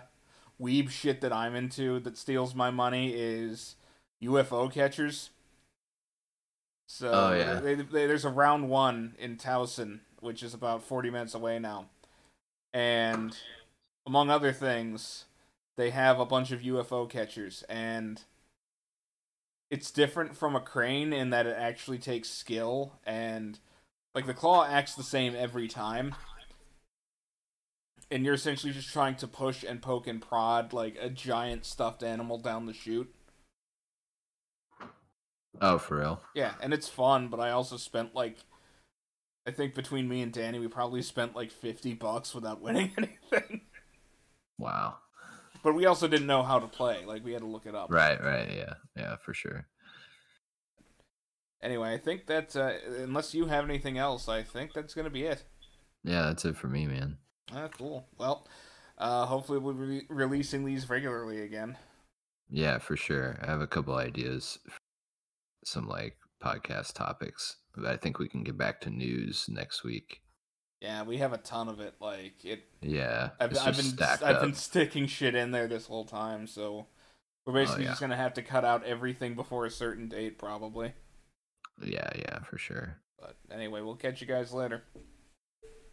[0.61, 3.77] weeb shit that I'm into that steals my money is
[4.23, 5.31] UFO catchers.
[6.87, 7.61] So Oh, yeah.
[7.61, 11.87] they, they, there's a round one in Towson, which is about 40 minutes away now,
[12.73, 13.37] and
[14.07, 15.25] among other things,
[15.77, 18.23] they have a bunch of UFO catchers, and
[19.71, 23.59] it's different from a crane in that it actually takes skill and
[24.15, 26.15] like the claw acts the same every time
[28.11, 32.03] and you're essentially just trying to push and poke and prod like a giant stuffed
[32.03, 33.12] animal down the chute.
[35.61, 36.21] Oh, for real?
[36.35, 38.39] Yeah, and it's fun, but I also spent like
[39.47, 43.63] I think between me and Danny we probably spent like 50 bucks without winning anything.
[44.59, 44.97] Wow.
[45.63, 47.05] But we also didn't know how to play.
[47.05, 47.91] Like we had to look it up.
[47.91, 48.75] Right, right, yeah.
[48.97, 49.67] Yeah, for sure.
[51.63, 55.11] Anyway, I think that uh, unless you have anything else, I think that's going to
[55.11, 55.43] be it.
[56.03, 57.17] Yeah, that's it for me, man.
[57.51, 58.07] Ah, cool.
[58.19, 58.47] Well,
[58.99, 61.79] uh, hopefully we'll be releasing these regularly again.
[62.51, 63.39] Yeah, for sure.
[63.43, 64.79] I have a couple ideas, for
[65.67, 70.21] some like podcast topics, but I think we can get back to news next week.
[70.81, 71.95] Yeah, we have a ton of it.
[72.01, 74.43] Like it, Yeah, I've, I've been I've up.
[74.43, 76.87] been sticking shit in there this whole time, so
[77.47, 77.91] we're oh, basically Oh, yeah.
[77.93, 80.93] just gonna have to cut out everything before a certain date, probably.
[81.83, 82.99] Yeah, yeah, for sure.
[83.19, 84.83] But anyway, we'll catch you guys later.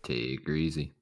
[0.03, 0.95] Take her easy.